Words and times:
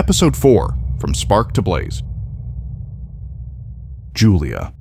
Episode 0.00 0.34
4 0.34 0.78
From 0.98 1.14
Spark 1.14 1.52
to 1.52 1.60
Blaze. 1.60 2.02
Julia. 4.14 4.72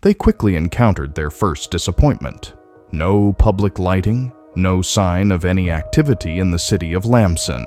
They 0.00 0.14
quickly 0.14 0.56
encountered 0.56 1.14
their 1.14 1.28
first 1.28 1.70
disappointment. 1.70 2.54
No 2.90 3.34
public 3.34 3.78
lighting, 3.78 4.32
no 4.56 4.80
sign 4.80 5.30
of 5.30 5.44
any 5.44 5.70
activity 5.70 6.38
in 6.38 6.50
the 6.50 6.58
city 6.58 6.94
of 6.94 7.04
Lamson. 7.04 7.66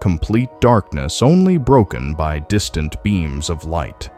Complete 0.00 0.50
darkness 0.60 1.22
only 1.22 1.56
broken 1.56 2.12
by 2.12 2.40
distant 2.40 3.00
beams 3.04 3.48
of 3.48 3.66
light. 3.66 4.10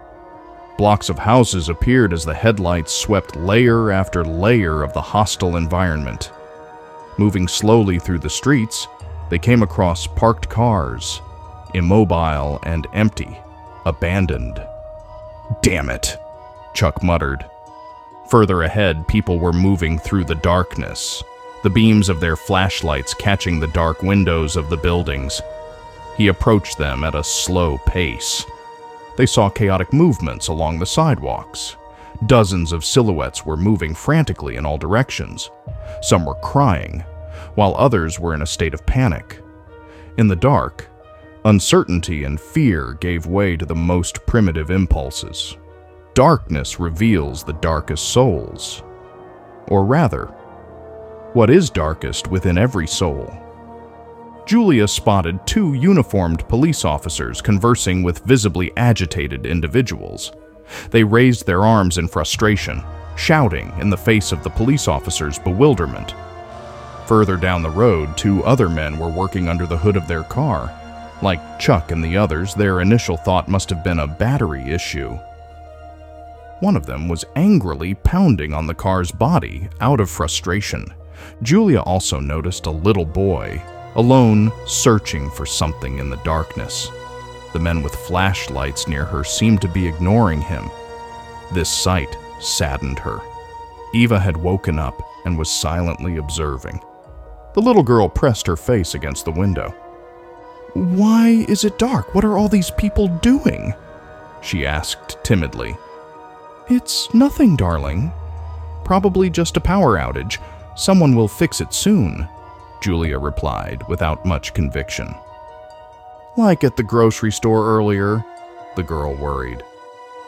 Blocks 0.79 1.11
of 1.11 1.19
houses 1.19 1.69
appeared 1.69 2.15
as 2.15 2.25
the 2.25 2.33
headlights 2.33 2.95
swept 2.95 3.37
layer 3.37 3.91
after 3.91 4.25
layer 4.25 4.83
of 4.83 4.95
the 4.95 5.03
hostile 5.03 5.57
environment. 5.57 6.33
Moving 7.19 7.47
slowly 7.47 7.99
through 7.99 8.21
the 8.21 8.31
streets, 8.31 8.89
they 9.31 9.39
came 9.39 9.63
across 9.63 10.07
parked 10.07 10.49
cars, 10.49 11.21
immobile 11.75 12.61
and 12.65 12.87
empty, 12.93 13.39
abandoned. 13.85 14.63
Damn 15.63 15.91
it, 15.91 16.17
Chuck 16.75 17.03
muttered. 17.03 17.45
Further 18.29 18.63
ahead, 18.63 19.07
people 19.07 19.39
were 19.39 19.53
moving 19.53 19.99
through 19.99 20.25
the 20.25 20.35
darkness, 20.35 21.23
the 21.63 21.71
beams 21.71 22.09
of 22.09 22.21
their 22.21 22.37
flashlights 22.37 23.15
catching 23.15 23.61
the 23.61 23.67
dark 23.69 24.03
windows 24.03 24.57
of 24.57 24.71
the 24.71 24.77
buildings. 24.77 25.41
He 26.17 26.29
approached 26.29 26.79
them 26.79 27.05
at 27.05 27.15
a 27.15 27.25
slow 27.25 27.79
pace. 27.79 28.45
They 29.17 29.27
saw 29.27 29.49
chaotic 29.49 29.93
movements 29.93 30.49
along 30.49 30.79
the 30.79 30.87
sidewalks. 30.87 31.77
Dozens 32.27 32.73
of 32.73 32.85
silhouettes 32.85 33.45
were 33.45 33.57
moving 33.57 33.95
frantically 33.95 34.57
in 34.57 34.65
all 34.65 34.79
directions. 34.79 35.51
Some 36.03 36.25
were 36.25 36.37
crying, 36.37 37.05
while 37.55 37.75
others 37.77 38.19
were 38.19 38.35
in 38.35 38.43
a 38.43 38.47
state 38.47 38.75
of 38.75 38.87
panic. 38.87 39.41
In 40.19 40.29
the 40.29 40.37
dark, 40.37 40.89
uncertainty 41.45 42.25
and 42.25 42.41
fear 42.41 42.95
gave 43.01 43.27
way 43.27 43.57
to 43.57 43.67
the 43.67 43.75
most 43.75 44.25
primitive 44.27 44.71
impulses. 44.71 45.57
Darkness 46.15 46.79
reveals 46.79 47.43
the 47.43 47.55
darkest 47.55 48.11
souls. 48.11 48.83
Or 49.69 49.85
rather, 49.85 50.27
what 51.33 51.51
is 51.51 51.71
darkest 51.71 52.29
within 52.29 52.57
every 52.57 52.87
soul? 52.87 53.33
Julia 54.47 54.87
spotted 54.87 55.45
two 55.47 55.75
uniformed 55.75 56.47
police 56.49 56.85
officers 56.85 57.41
conversing 57.41 58.03
with 58.03 58.21
visibly 58.21 58.71
agitated 58.77 59.47
individuals. 59.47 60.33
They 60.91 61.03
raised 61.03 61.47
their 61.47 61.63
arms 61.63 61.99
in 61.99 62.09
frustration, 62.09 62.83
shouting 63.17 63.73
in 63.81 63.91
the 63.91 63.97
face 63.97 64.33
of 64.33 64.43
the 64.45 64.51
police 64.51 64.87
officers' 64.87 65.39
bewilderment. 65.39 66.15
Further 67.07 67.37
down 67.37 67.63
the 67.63 67.71
road, 67.71 68.17
two 68.17 68.43
other 68.45 68.69
men 68.69 68.99
were 68.99 69.11
working 69.11 69.49
under 69.49 69.67
the 69.67 69.77
hood 69.77 69.97
of 69.97 70.09
their 70.09 70.23
car. 70.23 70.73
Like 71.21 71.59
Chuck 71.59 71.91
and 71.91 72.03
the 72.03 72.17
others, 72.17 72.55
their 72.55 72.81
initial 72.81 73.17
thought 73.17 73.49
must 73.49 73.69
have 73.71 73.85
been 73.85 73.99
a 73.99 74.07
battery 74.07 74.71
issue. 74.71 75.19
One 76.61 76.77
of 76.77 76.87
them 76.87 77.09
was 77.09 77.25
angrily 77.37 77.95
pounding 77.95 78.55
on 78.55 78.67
the 78.67 78.75
car's 78.75 79.13
body 79.13 79.69
out 79.81 80.01
of 80.01 80.09
frustration. 80.09 80.87
Julia 81.43 81.81
also 81.81 82.21
noticed 82.21 82.67
a 82.67 82.71
little 82.71 83.05
boy, 83.05 83.63
alone, 83.97 84.51
searching 84.67 85.31
for 85.31 85.45
something 85.45 85.99
in 85.99 86.09
the 86.09 86.17
darkness. 86.19 86.91
The 87.53 87.61
men 87.61 87.83
with 87.83 87.95
flashlights 87.95 88.89
near 88.89 89.05
her 89.05 89.25
seemed 89.25 89.61
to 89.61 89.69
be 89.69 89.87
ignoring 89.87 90.41
him. 90.41 90.71
This 91.53 91.69
sight 91.69 92.17
saddened 92.41 92.99
her. 92.99 93.21
Eva 93.93 94.19
had 94.19 94.37
woken 94.37 94.79
up 94.79 95.01
and 95.25 95.39
was 95.39 95.51
silently 95.51 96.17
observing. 96.17 96.81
The 97.55 97.63
little 97.63 97.83
girl 97.83 98.09
pressed 98.09 98.47
her 98.47 98.57
face 98.57 98.95
against 98.95 99.25
the 99.25 99.31
window. 99.31 99.71
Why 100.75 101.47
is 101.49 101.65
it 101.65 101.79
dark? 101.79 102.15
What 102.15 102.25
are 102.25 102.37
all 102.37 102.49
these 102.49 102.71
people 102.73 103.09
doing? 103.09 103.73
She 104.43 104.67
asked 104.67 105.19
timidly. 105.23 105.77
It's 106.69 107.13
nothing, 107.15 107.57
darling. 107.57 108.13
Probably 108.85 109.31
just 109.31 109.57
a 109.57 109.61
power 109.61 109.97
outage. 109.97 110.39
Someone 110.77 111.15
will 111.15 111.29
fix 111.29 111.61
it 111.61 111.73
soon, 111.73 112.29
Julia 112.83 113.19
replied 113.19 113.87
without 113.89 114.27
much 114.27 114.53
conviction. 114.53 115.15
Like 116.37 116.65
at 116.65 116.77
the 116.77 116.83
grocery 116.83 117.31
store 117.31 117.69
earlier, 117.69 118.25
the 118.75 118.83
girl 118.83 119.15
worried. 119.15 119.63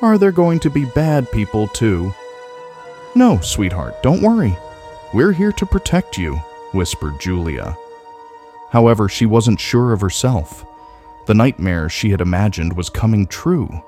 Are 0.00 0.16
there 0.16 0.30
going 0.30 0.60
to 0.60 0.70
be 0.70 0.84
bad 0.84 1.30
people 1.32 1.66
too? 1.68 2.14
No, 3.16 3.40
sweetheart, 3.40 4.02
don't 4.02 4.22
worry. 4.22 4.56
We're 5.12 5.32
here 5.32 5.52
to 5.52 5.66
protect 5.66 6.16
you, 6.16 6.40
whispered 6.76 7.18
Julia. 7.18 7.76
However, 8.70 9.08
she 9.08 9.26
wasn't 9.26 9.58
sure 9.58 9.92
of 9.92 10.00
herself. 10.00 10.64
The 11.26 11.34
nightmare 11.34 11.88
she 11.88 12.10
had 12.10 12.20
imagined 12.20 12.76
was 12.76 12.88
coming 12.88 13.26
true. 13.26 13.82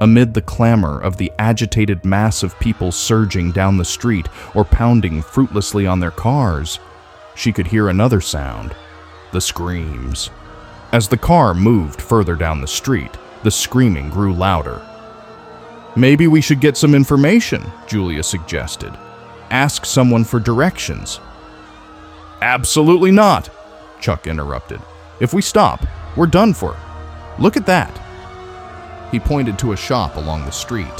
Amid 0.00 0.32
the 0.32 0.42
clamor 0.42 1.00
of 1.00 1.16
the 1.16 1.32
agitated 1.38 2.04
mass 2.04 2.42
of 2.42 2.58
people 2.60 2.92
surging 2.92 3.50
down 3.52 3.76
the 3.76 3.84
street 3.84 4.28
or 4.54 4.64
pounding 4.64 5.22
fruitlessly 5.22 5.86
on 5.86 6.00
their 6.00 6.10
cars, 6.10 6.78
she 7.34 7.52
could 7.52 7.66
hear 7.66 7.88
another 7.88 8.20
sound 8.20 8.74
the 9.32 9.40
screams. 9.40 10.30
As 10.92 11.06
the 11.06 11.16
car 11.16 11.54
moved 11.54 12.02
further 12.02 12.34
down 12.34 12.60
the 12.60 12.66
street, 12.66 13.16
the 13.44 13.50
screaming 13.50 14.10
grew 14.10 14.32
louder. 14.32 14.84
Maybe 15.96 16.26
we 16.26 16.40
should 16.40 16.60
get 16.60 16.76
some 16.76 16.94
information, 16.94 17.62
Julia 17.86 18.22
suggested. 18.22 18.92
Ask 19.50 19.84
someone 19.84 20.24
for 20.24 20.40
directions. 20.40 21.20
Absolutely 22.42 23.10
not, 23.10 23.50
Chuck 24.00 24.26
interrupted. 24.26 24.80
If 25.20 25.34
we 25.34 25.42
stop, 25.42 25.84
we're 26.16 26.26
done 26.26 26.54
for. 26.54 26.76
Look 27.38 27.56
at 27.56 27.66
that. 27.66 28.00
He 29.10 29.20
pointed 29.20 29.58
to 29.58 29.72
a 29.72 29.76
shop 29.76 30.16
along 30.16 30.44
the 30.44 30.50
street. 30.50 30.96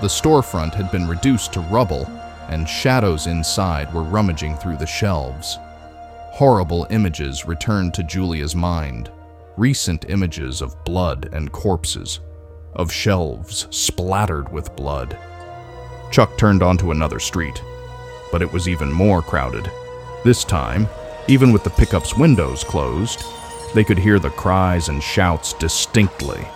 The 0.00 0.08
storefront 0.08 0.74
had 0.74 0.90
been 0.90 1.06
reduced 1.06 1.52
to 1.52 1.60
rubble, 1.60 2.06
and 2.48 2.68
shadows 2.68 3.28
inside 3.28 3.92
were 3.94 4.02
rummaging 4.02 4.56
through 4.56 4.76
the 4.76 4.86
shelves. 4.86 5.58
Horrible 6.32 6.86
images 6.90 7.46
returned 7.46 7.94
to 7.94 8.02
Julia's 8.02 8.54
mind 8.54 9.10
recent 9.56 10.04
images 10.10 10.60
of 10.60 10.84
blood 10.84 11.30
and 11.32 11.50
corpses, 11.50 12.20
of 12.74 12.92
shelves 12.92 13.66
splattered 13.70 14.52
with 14.52 14.76
blood. 14.76 15.16
Chuck 16.10 16.36
turned 16.36 16.62
onto 16.62 16.90
another 16.90 17.18
street, 17.18 17.62
but 18.30 18.42
it 18.42 18.52
was 18.52 18.68
even 18.68 18.92
more 18.92 19.22
crowded 19.22 19.70
this 20.26 20.44
time, 20.44 20.86
even 21.28 21.52
with 21.52 21.64
the 21.64 21.70
pickup's 21.70 22.14
windows 22.14 22.62
closed, 22.62 23.24
they 23.74 23.84
could 23.84 23.98
hear 23.98 24.18
the 24.18 24.28
cries 24.28 24.90
and 24.90 25.02
shouts 25.02 25.54
distinctly 25.54 26.46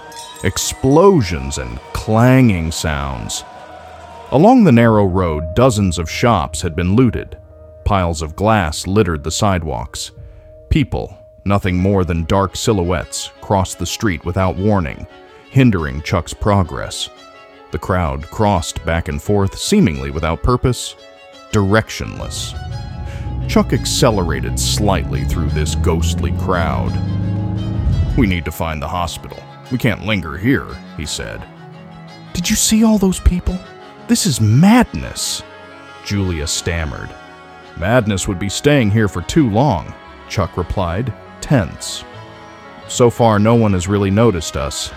explosions 0.44 1.58
and 1.58 1.78
clanging 1.92 2.72
sounds. 2.72 3.44
Along 4.32 4.64
the 4.64 4.72
narrow 4.72 5.04
road, 5.04 5.54
dozens 5.54 5.98
of 5.98 6.10
shops 6.10 6.62
had 6.62 6.74
been 6.74 6.94
looted. 6.94 7.36
Piles 7.84 8.22
of 8.22 8.36
glass 8.36 8.86
littered 8.86 9.24
the 9.24 9.30
sidewalks. 9.30 10.12
People, 10.68 11.16
nothing 11.44 11.76
more 11.76 12.04
than 12.04 12.24
dark 12.24 12.56
silhouettes, 12.56 13.30
crossed 13.40 13.78
the 13.78 13.86
street 13.86 14.24
without 14.24 14.56
warning, 14.56 15.06
hindering 15.50 16.00
Chuck's 16.02 16.34
progress. 16.34 17.10
The 17.72 17.78
crowd 17.78 18.24
crossed 18.30 18.84
back 18.84 19.08
and 19.08 19.20
forth, 19.20 19.58
seemingly 19.58 20.10
without 20.10 20.42
purpose, 20.42 20.96
directionless. 21.52 22.69
Chuck 23.50 23.72
accelerated 23.72 24.60
slightly 24.60 25.24
through 25.24 25.48
this 25.48 25.74
ghostly 25.74 26.30
crowd. 26.38 26.92
We 28.16 28.28
need 28.28 28.44
to 28.44 28.52
find 28.52 28.80
the 28.80 28.86
hospital. 28.86 29.42
We 29.72 29.76
can't 29.76 30.06
linger 30.06 30.36
here, 30.38 30.68
he 30.96 31.04
said. 31.04 31.44
Did 32.32 32.48
you 32.48 32.54
see 32.54 32.84
all 32.84 32.96
those 32.96 33.18
people? 33.18 33.58
This 34.06 34.24
is 34.24 34.40
madness, 34.40 35.42
Julia 36.04 36.46
stammered. 36.46 37.10
Madness 37.76 38.28
would 38.28 38.38
be 38.38 38.48
staying 38.48 38.92
here 38.92 39.08
for 39.08 39.22
too 39.22 39.50
long, 39.50 39.92
Chuck 40.28 40.56
replied, 40.56 41.12
tense. 41.40 42.04
So 42.86 43.10
far, 43.10 43.40
no 43.40 43.56
one 43.56 43.72
has 43.72 43.88
really 43.88 44.12
noticed 44.12 44.56
us. 44.56 44.92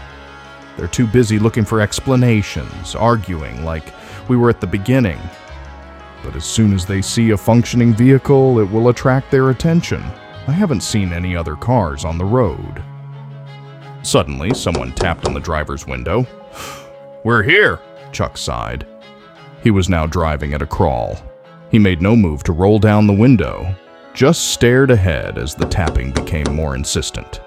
They're 0.77 0.87
too 0.87 1.07
busy 1.07 1.39
looking 1.39 1.65
for 1.65 1.81
explanations, 1.81 2.93
arguing 2.93 3.65
like 3.65 3.95
we 4.29 4.37
were 4.37 4.51
at 4.51 4.61
the 4.61 4.67
beginning. 4.67 5.19
But 6.23 6.35
as 6.35 6.45
soon 6.45 6.73
as 6.73 6.85
they 6.85 7.01
see 7.01 7.31
a 7.31 7.37
functioning 7.37 7.93
vehicle, 7.93 8.59
it 8.59 8.69
will 8.69 8.89
attract 8.89 9.29
their 9.29 9.49
attention. 9.49 10.01
I 10.47 10.51
haven't 10.51 10.81
seen 10.81 11.13
any 11.13 11.35
other 11.35 11.55
cars 11.55 12.05
on 12.05 12.17
the 12.17 12.25
road. 12.25 12.83
Suddenly, 14.01 14.53
someone 14.53 14.91
tapped 14.93 15.25
on 15.25 15.33
the 15.33 15.39
driver's 15.39 15.85
window. 15.87 16.25
We're 17.23 17.43
here, 17.43 17.79
Chuck 18.11 18.37
sighed. 18.37 18.85
He 19.63 19.71
was 19.71 19.89
now 19.89 20.05
driving 20.05 20.53
at 20.53 20.61
a 20.61 20.67
crawl. 20.67 21.17
He 21.71 21.79
made 21.79 22.01
no 22.01 22.15
move 22.15 22.43
to 22.43 22.51
roll 22.51 22.79
down 22.79 23.07
the 23.07 23.13
window, 23.13 23.73
just 24.13 24.49
stared 24.49 24.91
ahead 24.91 25.37
as 25.37 25.55
the 25.55 25.65
tapping 25.65 26.11
became 26.11 26.53
more 26.53 26.75
insistent. 26.75 27.41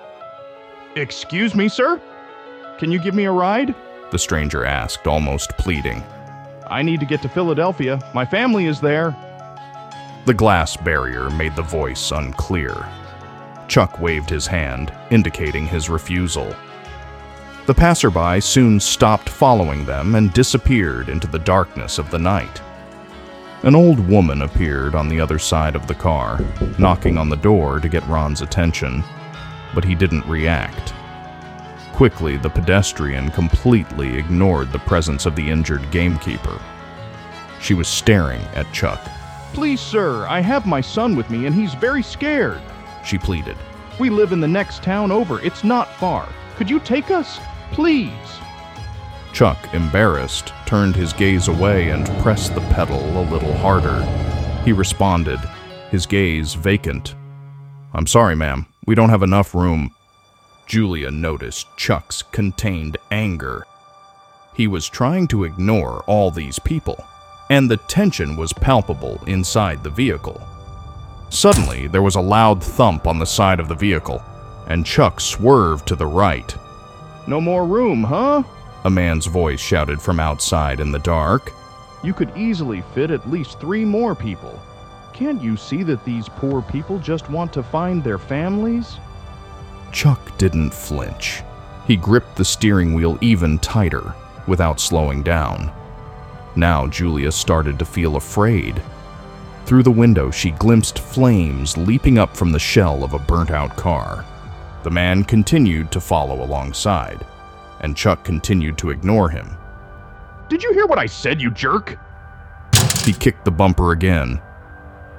Excuse 0.96 1.54
me, 1.54 1.68
sir? 1.68 2.00
Can 2.78 2.90
you 2.90 2.98
give 2.98 3.14
me 3.14 3.24
a 3.24 3.32
ride? 3.32 3.74
The 4.10 4.18
stranger 4.18 4.64
asked, 4.64 5.06
almost 5.06 5.50
pleading. 5.58 6.02
I 6.68 6.82
need 6.82 7.00
to 7.00 7.06
get 7.06 7.22
to 7.22 7.28
Philadelphia. 7.28 8.00
My 8.12 8.24
family 8.24 8.66
is 8.66 8.80
there. 8.80 9.16
The 10.24 10.34
glass 10.34 10.76
barrier 10.76 11.30
made 11.30 11.54
the 11.54 11.62
voice 11.62 12.10
unclear. 12.10 12.88
Chuck 13.68 14.00
waved 14.00 14.30
his 14.30 14.46
hand, 14.46 14.92
indicating 15.10 15.66
his 15.66 15.88
refusal. 15.88 16.54
The 17.66 17.74
passerby 17.74 18.40
soon 18.40 18.80
stopped 18.80 19.28
following 19.28 19.84
them 19.84 20.14
and 20.14 20.32
disappeared 20.32 21.08
into 21.08 21.26
the 21.26 21.38
darkness 21.38 21.98
of 21.98 22.10
the 22.10 22.18
night. 22.18 22.60
An 23.62 23.74
old 23.74 23.98
woman 24.08 24.42
appeared 24.42 24.94
on 24.94 25.08
the 25.08 25.20
other 25.20 25.38
side 25.38 25.74
of 25.74 25.86
the 25.86 25.94
car, 25.94 26.40
knocking 26.78 27.18
on 27.18 27.28
the 27.28 27.36
door 27.36 27.80
to 27.80 27.88
get 27.88 28.06
Ron's 28.06 28.42
attention, 28.42 29.02
but 29.74 29.84
he 29.84 29.94
didn't 29.94 30.26
react. 30.26 30.92
Quickly, 31.96 32.36
the 32.36 32.50
pedestrian 32.50 33.30
completely 33.30 34.18
ignored 34.18 34.70
the 34.70 34.78
presence 34.80 35.24
of 35.24 35.34
the 35.34 35.50
injured 35.50 35.90
gamekeeper. 35.90 36.60
She 37.58 37.72
was 37.72 37.88
staring 37.88 38.42
at 38.54 38.70
Chuck. 38.70 39.00
Please, 39.54 39.80
sir, 39.80 40.26
I 40.26 40.40
have 40.40 40.66
my 40.66 40.82
son 40.82 41.16
with 41.16 41.30
me 41.30 41.46
and 41.46 41.54
he's 41.54 41.72
very 41.72 42.02
scared, 42.02 42.60
she 43.02 43.16
pleaded. 43.16 43.56
We 43.98 44.10
live 44.10 44.32
in 44.32 44.40
the 44.40 44.46
next 44.46 44.82
town 44.82 45.10
over. 45.10 45.40
It's 45.40 45.64
not 45.64 45.88
far. 45.94 46.28
Could 46.56 46.68
you 46.68 46.80
take 46.80 47.10
us? 47.10 47.40
Please. 47.72 48.12
Chuck, 49.32 49.56
embarrassed, 49.72 50.52
turned 50.66 50.94
his 50.94 51.14
gaze 51.14 51.48
away 51.48 51.88
and 51.88 52.06
pressed 52.22 52.54
the 52.54 52.60
pedal 52.72 53.00
a 53.18 53.24
little 53.30 53.54
harder. 53.54 54.02
He 54.66 54.72
responded, 54.74 55.40
his 55.90 56.04
gaze 56.04 56.52
vacant. 56.52 57.14
I'm 57.94 58.06
sorry, 58.06 58.36
ma'am. 58.36 58.66
We 58.86 58.94
don't 58.94 59.08
have 59.08 59.22
enough 59.22 59.54
room. 59.54 59.95
Julia 60.66 61.10
noticed 61.10 61.68
Chuck's 61.76 62.22
contained 62.22 62.96
anger. 63.10 63.64
He 64.52 64.66
was 64.66 64.88
trying 64.88 65.28
to 65.28 65.44
ignore 65.44 66.02
all 66.06 66.30
these 66.30 66.58
people, 66.58 67.04
and 67.48 67.70
the 67.70 67.76
tension 67.76 68.36
was 68.36 68.52
palpable 68.52 69.22
inside 69.26 69.82
the 69.82 69.90
vehicle. 69.90 70.40
Suddenly, 71.30 71.86
there 71.86 72.02
was 72.02 72.16
a 72.16 72.20
loud 72.20 72.62
thump 72.62 73.06
on 73.06 73.18
the 73.18 73.26
side 73.26 73.60
of 73.60 73.68
the 73.68 73.74
vehicle, 73.74 74.22
and 74.66 74.84
Chuck 74.84 75.20
swerved 75.20 75.86
to 75.88 75.94
the 75.94 76.06
right. 76.06 76.54
No 77.26 77.40
more 77.40 77.64
room, 77.64 78.02
huh? 78.02 78.42
A 78.84 78.90
man's 78.90 79.26
voice 79.26 79.60
shouted 79.60 80.00
from 80.00 80.18
outside 80.18 80.80
in 80.80 80.90
the 80.90 80.98
dark. 80.98 81.52
You 82.02 82.12
could 82.12 82.36
easily 82.36 82.82
fit 82.94 83.10
at 83.10 83.30
least 83.30 83.60
three 83.60 83.84
more 83.84 84.14
people. 84.14 84.60
Can't 85.12 85.42
you 85.42 85.56
see 85.56 85.82
that 85.84 86.04
these 86.04 86.28
poor 86.28 86.60
people 86.62 86.98
just 86.98 87.30
want 87.30 87.52
to 87.52 87.62
find 87.62 88.02
their 88.02 88.18
families? 88.18 88.98
Chuck 89.96 90.36
didn't 90.36 90.74
flinch. 90.74 91.42
He 91.86 91.96
gripped 91.96 92.36
the 92.36 92.44
steering 92.44 92.92
wheel 92.92 93.16
even 93.22 93.58
tighter, 93.58 94.14
without 94.46 94.78
slowing 94.78 95.22
down. 95.22 95.72
Now 96.54 96.86
Julia 96.86 97.32
started 97.32 97.78
to 97.78 97.86
feel 97.86 98.16
afraid. 98.16 98.82
Through 99.64 99.84
the 99.84 99.90
window, 99.90 100.30
she 100.30 100.50
glimpsed 100.50 100.98
flames 100.98 101.78
leaping 101.78 102.18
up 102.18 102.36
from 102.36 102.52
the 102.52 102.58
shell 102.58 103.04
of 103.04 103.14
a 103.14 103.18
burnt 103.18 103.50
out 103.50 103.74
car. 103.74 104.26
The 104.82 104.90
man 104.90 105.24
continued 105.24 105.90
to 105.92 106.00
follow 106.02 106.44
alongside, 106.44 107.24
and 107.80 107.96
Chuck 107.96 108.22
continued 108.22 108.76
to 108.76 108.90
ignore 108.90 109.30
him. 109.30 109.56
Did 110.50 110.62
you 110.62 110.74
hear 110.74 110.86
what 110.86 110.98
I 110.98 111.06
said, 111.06 111.40
you 111.40 111.50
jerk? 111.50 111.98
He 113.02 113.14
kicked 113.14 113.46
the 113.46 113.50
bumper 113.50 113.92
again. 113.92 114.42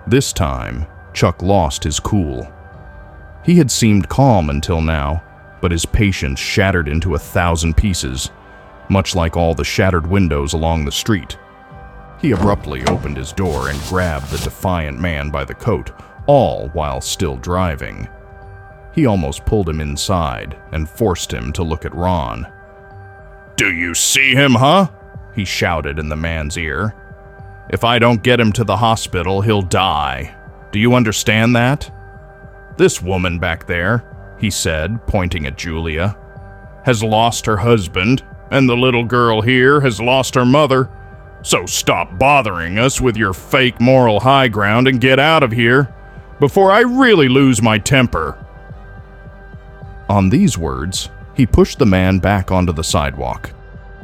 This 0.06 0.32
time, 0.32 0.86
Chuck 1.14 1.42
lost 1.42 1.84
his 1.84 2.00
cool. 2.00 2.54
He 3.48 3.56
had 3.56 3.72
seemed 3.72 4.10
calm 4.10 4.50
until 4.50 4.82
now, 4.82 5.24
but 5.62 5.72
his 5.72 5.86
patience 5.86 6.38
shattered 6.38 6.90
into 6.90 7.16
a 7.16 7.20
thousand 7.20 7.78
pieces, 7.78 8.30
much 8.90 9.16
like 9.16 9.38
all 9.38 9.56
the 9.56 9.64
shattered 9.64 10.06
windows 10.06 10.52
along 10.52 10.84
the 10.84 10.92
street. 10.92 11.38
He 12.22 12.32
abruptly 12.32 12.84
opened 12.88 13.16
his 13.16 13.32
door 13.32 13.70
and 13.70 13.82
grabbed 13.84 14.32
the 14.32 14.38
defiant 14.40 15.00
man 15.00 15.30
by 15.30 15.46
the 15.46 15.54
coat, 15.54 15.92
all 16.26 16.68
while 16.74 17.00
still 17.00 17.38
driving. 17.38 18.10
He 18.92 19.06
almost 19.06 19.46
pulled 19.46 19.70
him 19.70 19.80
inside 19.80 20.58
and 20.74 20.90
forced 20.90 21.32
him 21.32 21.54
to 21.54 21.64
look 21.64 21.86
at 21.86 21.96
Ron. 21.96 22.52
Do 23.56 23.72
you 23.72 23.94
see 23.94 24.34
him, 24.34 24.56
huh? 24.56 24.90
He 25.34 25.46
shouted 25.46 26.00
in 26.00 26.10
the 26.10 26.18
man's 26.18 26.58
ear. 26.58 26.94
If 27.70 27.86
I 27.86 27.98
don't 27.98 28.24
get 28.24 28.42
him 28.42 28.52
to 28.54 28.66
the 28.66 28.76
hospital, 28.76 29.40
he'll 29.40 29.62
die. 29.62 30.36
Do 30.74 30.80
you 30.80 30.96
understand 30.96 31.56
that? 31.56 31.90
This 32.78 33.02
woman 33.02 33.40
back 33.40 33.66
there, 33.66 34.36
he 34.40 34.52
said, 34.52 35.06
pointing 35.08 35.48
at 35.48 35.58
Julia, 35.58 36.16
has 36.86 37.04
lost 37.04 37.46
her 37.48 37.58
husband, 37.58 38.24
and 38.52 38.70
the 38.70 38.78
little 38.78 39.04
girl 39.04 39.42
here 39.42 39.82
has 39.82 40.00
lost 40.00 40.36
her 40.36 40.46
mother. 40.46 40.90
So 41.42 41.66
stop 41.66 42.18
bothering 42.20 42.78
us 42.78 43.02
with 43.02 43.18
your 43.18 43.34
fake 43.34 43.82
moral 43.82 44.20
high 44.20 44.48
ground 44.48 44.88
and 44.88 45.02
get 45.02 45.20
out 45.20 45.44
of 45.44 45.52
here 45.52 45.94
before 46.40 46.72
I 46.72 46.82
really 46.82 47.28
lose 47.28 47.62
my 47.62 47.80
temper. 47.80 48.38
On 50.08 50.30
these 50.30 50.58
words, 50.58 51.10
he 51.34 51.46
pushed 51.46 51.80
the 51.80 51.86
man 51.86 52.20
back 52.20 52.52
onto 52.52 52.72
the 52.72 52.84
sidewalk. 52.84 53.52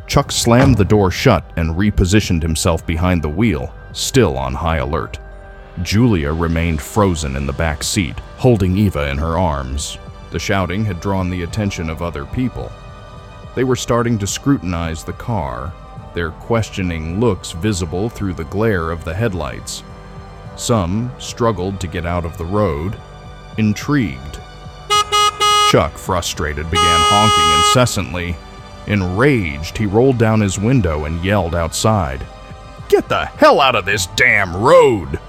Chuck 0.08 0.32
slammed 0.32 0.78
the 0.78 0.86
door 0.86 1.12
shut 1.12 1.50
and 1.56 1.76
repositioned 1.76 2.42
himself 2.42 2.86
behind 2.86 3.22
the 3.22 3.30
wheel, 3.30 3.74
still 3.94 4.38
on 4.38 4.54
high 4.54 4.78
alert. 4.78 5.20
Julia 5.82 6.32
remained 6.32 6.82
frozen 6.82 7.36
in 7.36 7.46
the 7.46 7.54
back 7.54 7.84
seat, 7.84 8.18
holding 8.38 8.78
Eva 8.78 9.10
in 9.10 9.18
her 9.18 9.38
arms. 9.38 9.98
The 10.32 10.40
shouting 10.40 10.86
had 10.86 11.00
drawn 11.00 11.30
the 11.30 11.44
attention 11.44 11.90
of 11.90 12.02
other 12.02 12.26
people. 12.26 12.72
They 13.56 13.64
were 13.64 13.76
starting 13.76 14.18
to 14.20 14.28
scrutinize 14.28 15.04
the 15.04 15.14
car, 15.14 15.74
their 16.14 16.32
questioning 16.32 17.20
looks 17.20 17.52
visible 17.52 18.10
through 18.10 18.36
the 18.36 18.44
glare 18.46 18.92
of 18.92 19.04
the 19.04 19.14
headlights. 19.14 19.84
Some 20.56 21.12
struggled 21.18 21.80
to 21.80 21.88
get 21.88 22.06
out 22.06 22.26
of 22.26 22.38
the 22.38 22.46
road, 22.46 22.96
intrigued 23.58 24.40
Chuck, 25.74 25.98
frustrated, 25.98 26.70
began 26.70 26.86
honking 26.86 27.58
incessantly. 27.58 28.36
Enraged, 28.86 29.76
he 29.76 29.88
rolled 29.88 30.20
down 30.20 30.40
his 30.40 30.60
window 30.60 31.06
and 31.06 31.26
yelled 31.26 31.56
outside, 31.56 32.24
Get 32.90 33.10
the 33.10 33.26
hell 33.26 33.60
out 33.60 33.74
of 33.76 33.84
this 33.84 34.06
damn 34.16 34.56
road! 34.56 35.20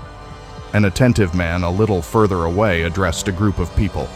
An 0.74 0.86
attentive 0.86 1.36
man 1.36 1.62
a 1.62 1.70
little 1.70 2.02
further 2.02 2.44
away 2.44 2.82
addressed 2.82 3.28
a 3.28 3.32
group 3.32 3.60
of 3.60 3.74
people. 3.76 4.08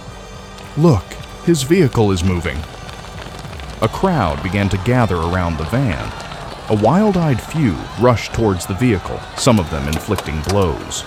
Look, 0.76 1.04
his 1.44 1.62
vehicle 1.62 2.10
is 2.10 2.24
moving. 2.24 2.58
A 3.80 3.88
crowd 3.88 4.42
began 4.42 4.68
to 4.70 4.78
gather 4.78 5.18
around 5.18 5.56
the 5.56 5.64
van. 5.66 6.12
A 6.68 6.82
wild 6.82 7.16
eyed 7.16 7.40
few 7.40 7.74
rushed 8.00 8.34
towards 8.34 8.66
the 8.66 8.74
vehicle, 8.74 9.20
some 9.36 9.60
of 9.60 9.70
them 9.70 9.86
inflicting 9.86 10.40
blows. 10.48 11.04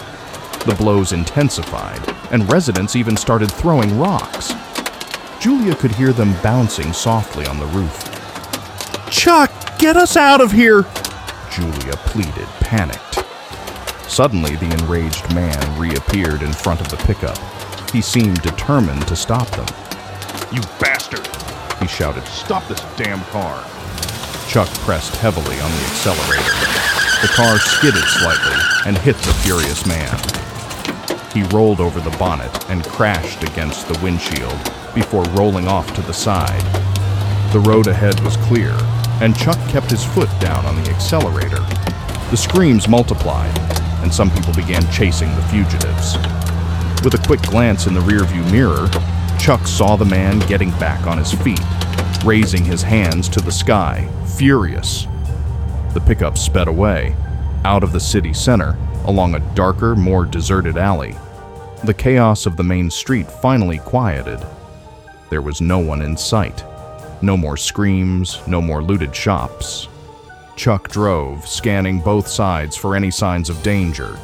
The 0.66 0.76
blows 0.78 1.12
intensified, 1.12 2.02
and 2.32 2.50
residents 2.50 2.96
even 2.96 3.18
started 3.18 3.52
throwing 3.52 4.00
rocks. 4.00 4.54
Julia 5.42 5.76
could 5.76 5.92
hear 5.92 6.14
them 6.14 6.34
bouncing 6.42 6.94
softly 6.94 7.46
on 7.46 7.60
the 7.60 7.66
roof. 7.66 8.08
Chuck, 9.12 9.52
get 9.78 9.98
us 9.98 10.16
out 10.16 10.40
of 10.40 10.54
here! 10.54 10.84
Julia 11.52 11.98
pleaded, 12.06 12.48
panicked. 12.62 13.11
Suddenly, 14.12 14.58
the 14.58 14.70
enraged 14.74 15.34
man 15.34 15.80
reappeared 15.80 16.42
in 16.42 16.52
front 16.52 16.82
of 16.82 16.90
the 16.90 16.98
pickup. 16.98 17.38
He 17.92 18.02
seemed 18.02 18.42
determined 18.42 19.08
to 19.08 19.16
stop 19.16 19.48
them. 19.52 19.66
You 20.52 20.60
bastard! 20.82 21.26
He 21.80 21.88
shouted, 21.88 22.26
Stop 22.26 22.68
this 22.68 22.82
damn 22.98 23.22
car! 23.32 23.64
Chuck 24.50 24.68
pressed 24.84 25.16
heavily 25.16 25.58
on 25.62 25.72
the 25.72 25.86
accelerator. 25.86 26.52
The 27.22 27.32
car 27.34 27.58
skidded 27.58 28.04
slightly 28.04 28.60
and 28.86 28.98
hit 28.98 29.16
the 29.16 29.34
furious 29.46 29.86
man. 29.88 30.20
He 31.34 31.44
rolled 31.56 31.80
over 31.80 32.02
the 32.02 32.16
bonnet 32.18 32.70
and 32.70 32.84
crashed 32.84 33.44
against 33.44 33.88
the 33.88 33.98
windshield 34.04 34.60
before 34.94 35.24
rolling 35.40 35.70
off 35.70 35.96
to 35.96 36.02
the 36.02 36.14
side. 36.14 36.62
The 37.54 37.64
road 37.66 37.88
ahead 37.88 38.20
was 38.26 38.36
clear, 38.36 38.76
and 39.22 39.38
Chuck 39.38 39.58
kept 39.70 39.90
his 39.90 40.04
foot 40.04 40.30
down 40.42 40.66
on 40.66 40.76
the 40.84 40.90
accelerator. 40.90 41.66
The 42.30 42.38
screams 42.38 42.90
multiplied, 42.90 43.58
and 44.02 44.14
some 44.14 44.30
people 44.32 44.54
began 44.54 44.90
chasing 44.92 45.34
the 45.36 45.42
fugitives. 45.44 46.18
With 47.04 47.16
a 47.16 47.24
quick 47.26 47.42
glance 47.44 47.88
in 47.88 47.94
the 47.94 48.00
rearview 48.02 48.50
mirror, 48.52 48.88
Chuck 49.40 49.66
saw 49.66 49.96
the 49.96 50.06
man 50.06 50.40
getting 50.48 50.70
back 50.72 51.08
on 51.08 51.18
his 51.18 51.34
feet, 51.34 51.62
raising 52.24 52.64
his 52.64 52.84
hands 52.84 53.28
to 53.30 53.42
the 53.42 53.52
sky, 53.52 54.08
furious. 54.38 55.08
The 55.94 56.04
pickup 56.06 56.38
sped 56.38 56.68
away, 56.68 57.16
out 57.66 57.84
of 57.84 57.92
the 57.92 58.00
city 58.00 58.34
center, 58.34 58.78
along 59.06 59.36
a 59.36 59.56
darker, 59.56 59.96
more 59.96 60.26
deserted 60.26 60.78
alley. 60.78 61.16
The 61.84 61.94
chaos 61.94 62.46
of 62.46 62.56
the 62.56 62.64
main 62.64 62.92
street 62.92 63.30
finally 63.32 63.80
quieted. 63.80 64.40
There 65.32 65.42
was 65.42 65.62
no 65.62 65.80
one 65.80 66.02
in 66.02 66.16
sight. 66.16 66.64
No 67.24 67.36
more 67.36 67.58
screams, 67.58 68.40
no 68.48 68.62
more 68.62 68.84
looted 68.84 69.16
shops. 69.16 69.88
Chuck 70.56 70.90
drove, 70.90 71.48
scanning 71.48 72.00
both 72.00 72.28
sides 72.28 72.76
for 72.76 72.96
any 72.96 73.12
signs 73.12 73.50
of 73.50 73.64
danger. 73.64 74.18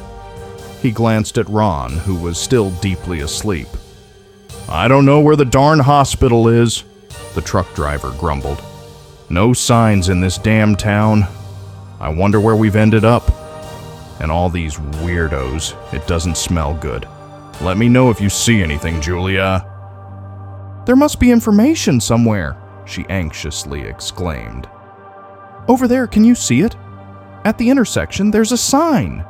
He 0.82 0.90
glanced 0.90 1.38
at 1.38 1.48
Ron, 1.48 1.92
who 1.92 2.14
was 2.14 2.38
still 2.38 2.70
deeply 2.80 3.20
asleep. 3.20 3.68
I 4.68 4.86
don't 4.86 5.06
know 5.06 5.20
where 5.20 5.36
the 5.36 5.44
darn 5.44 5.80
hospital 5.80 6.48
is, 6.48 6.84
the 7.34 7.40
truck 7.40 7.74
driver 7.74 8.12
grumbled. 8.18 8.62
No 9.30 9.52
signs 9.52 10.08
in 10.08 10.20
this 10.20 10.38
damn 10.38 10.76
town. 10.76 11.26
I 12.00 12.08
wonder 12.08 12.40
where 12.40 12.56
we've 12.56 12.76
ended 12.76 13.04
up. 13.04 13.30
And 14.20 14.30
all 14.30 14.48
these 14.48 14.76
weirdos, 14.76 15.74
it 15.92 16.06
doesn't 16.06 16.36
smell 16.36 16.74
good. 16.74 17.08
Let 17.60 17.76
me 17.76 17.88
know 17.88 18.10
if 18.10 18.20
you 18.20 18.28
see 18.28 18.62
anything, 18.62 19.00
Julia. 19.00 19.64
There 20.86 20.96
must 20.96 21.20
be 21.20 21.30
information 21.30 22.00
somewhere, 22.00 22.56
she 22.86 23.04
anxiously 23.08 23.82
exclaimed. 23.82 24.68
Over 25.68 25.86
there, 25.86 26.06
can 26.06 26.24
you 26.24 26.34
see 26.34 26.62
it? 26.62 26.74
At 27.44 27.58
the 27.58 27.68
intersection, 27.68 28.30
there's 28.30 28.52
a 28.52 28.56
sign. 28.56 29.24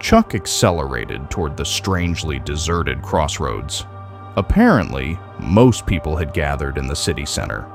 Chuck 0.00 0.34
accelerated 0.34 1.30
toward 1.30 1.56
the 1.56 1.64
strangely 1.64 2.38
deserted 2.38 3.02
crossroads. 3.02 3.84
Apparently, 4.36 5.18
most 5.38 5.86
people 5.86 6.16
had 6.16 6.32
gathered 6.32 6.78
in 6.78 6.86
the 6.86 6.96
city 6.96 7.26
center. 7.26 7.66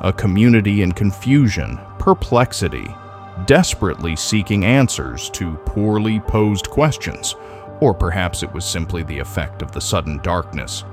A 0.00 0.12
community 0.12 0.82
in 0.82 0.92
confusion, 0.92 1.78
perplexity, 1.98 2.94
desperately 3.46 4.14
seeking 4.14 4.64
answers 4.64 5.30
to 5.30 5.56
poorly 5.66 6.20
posed 6.20 6.70
questions, 6.70 7.34
or 7.80 7.92
perhaps 7.92 8.42
it 8.44 8.52
was 8.52 8.64
simply 8.64 9.02
the 9.02 9.18
effect 9.18 9.60
of 9.60 9.72
the 9.72 9.80
sudden 9.80 10.18
darkness, 10.18 10.84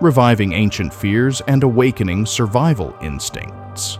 reviving 0.00 0.52
ancient 0.52 0.92
fears 0.92 1.40
and 1.46 1.62
awakening 1.62 2.26
survival 2.26 2.96
instincts. 3.00 3.98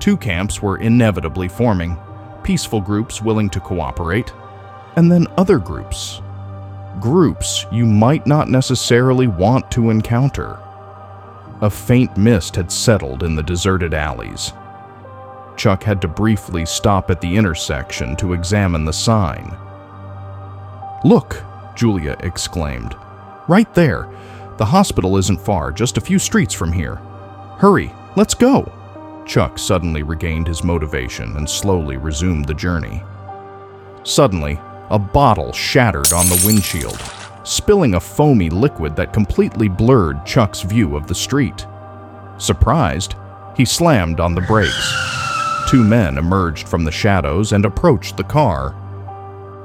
Two 0.00 0.16
camps 0.16 0.62
were 0.62 0.78
inevitably 0.78 1.48
forming 1.48 1.98
peaceful 2.46 2.80
groups 2.80 3.20
willing 3.20 3.50
to 3.50 3.58
cooperate, 3.58 4.32
and 4.94 5.10
then 5.10 5.26
other 5.36 5.58
groups. 5.58 6.22
Groups 7.00 7.66
you 7.72 7.84
might 7.84 8.24
not 8.24 8.48
necessarily 8.48 9.26
want 9.26 9.68
to 9.72 9.90
encounter. 9.90 10.56
A 11.60 11.68
faint 11.68 12.16
mist 12.16 12.54
had 12.54 12.70
settled 12.70 13.24
in 13.24 13.34
the 13.34 13.42
deserted 13.42 13.94
alleys. 13.94 14.52
Chuck 15.56 15.82
had 15.82 16.00
to 16.02 16.08
briefly 16.08 16.64
stop 16.64 17.10
at 17.10 17.20
the 17.20 17.36
intersection 17.36 18.14
to 18.16 18.32
examine 18.32 18.84
the 18.84 18.92
sign. 18.92 19.56
Look, 21.02 21.42
Julia 21.74 22.16
exclaimed. 22.20 22.94
Right 23.48 23.72
there. 23.74 24.08
The 24.58 24.66
hospital 24.66 25.16
isn't 25.16 25.40
far, 25.40 25.72
just 25.72 25.98
a 25.98 26.00
few 26.00 26.20
streets 26.20 26.54
from 26.54 26.72
here. 26.72 26.94
Hurry, 27.58 27.92
let's 28.14 28.34
go. 28.34 28.72
Chuck 29.26 29.58
suddenly 29.58 30.02
regained 30.04 30.46
his 30.46 30.62
motivation 30.62 31.36
and 31.36 31.50
slowly 31.50 31.96
resumed 31.96 32.46
the 32.46 32.54
journey. 32.54 33.02
Suddenly, 34.04 34.60
a 34.88 34.98
bottle 34.98 35.52
shattered 35.52 36.12
on 36.12 36.26
the 36.26 36.42
windshield, 36.46 37.00
spilling 37.42 37.94
a 37.94 38.00
foamy 38.00 38.50
liquid 38.50 38.94
that 38.94 39.12
completely 39.12 39.68
blurred 39.68 40.24
Chuck's 40.24 40.62
view 40.62 40.96
of 40.96 41.08
the 41.08 41.14
street. 41.14 41.66
Surprised, 42.38 43.16
he 43.56 43.64
slammed 43.64 44.20
on 44.20 44.34
the 44.34 44.42
brakes. 44.42 44.94
Two 45.68 45.82
men 45.82 46.18
emerged 46.18 46.68
from 46.68 46.84
the 46.84 46.92
shadows 46.92 47.52
and 47.52 47.64
approached 47.64 48.16
the 48.16 48.24
car. 48.24 48.76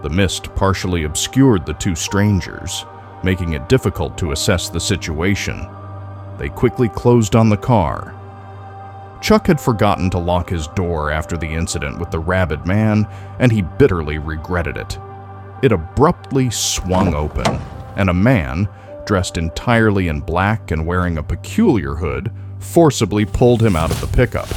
The 0.01 0.09
mist 0.09 0.55
partially 0.55 1.03
obscured 1.03 1.67
the 1.67 1.75
two 1.75 1.93
strangers, 1.93 2.85
making 3.23 3.53
it 3.53 3.69
difficult 3.69 4.17
to 4.17 4.31
assess 4.31 4.69
the 4.69 4.79
situation. 4.79 5.67
They 6.39 6.49
quickly 6.49 6.89
closed 6.89 7.35
on 7.35 7.49
the 7.49 7.57
car 7.57 8.15
Chuck 9.21 9.45
had 9.45 9.61
forgotten 9.61 10.09
to 10.09 10.17
lock 10.17 10.49
his 10.49 10.67
door 10.67 11.11
after 11.11 11.37
the 11.37 11.47
incident 11.47 11.99
with 11.99 12.09
the 12.09 12.19
rabid 12.19 12.65
man, 12.65 13.07
and 13.39 13.51
he 13.51 13.61
bitterly 13.61 14.17
regretted 14.17 14.77
it. 14.77 14.97
It 15.61 15.71
abruptly 15.71 16.49
swung 16.49 17.13
open, 17.13 17.45
and 17.95 18.09
a 18.09 18.15
man, 18.15 18.67
dressed 19.05 19.37
entirely 19.37 20.07
in 20.07 20.21
black 20.21 20.71
and 20.71 20.87
wearing 20.87 21.17
a 21.17 21.23
peculiar 21.23 21.93
hood, 21.95 22.31
forcibly 22.59 23.25
pulled 23.25 23.61
him 23.61 23.75
out 23.75 23.91
of 23.91 24.01
the 24.01 24.07
pickup. 24.07 24.49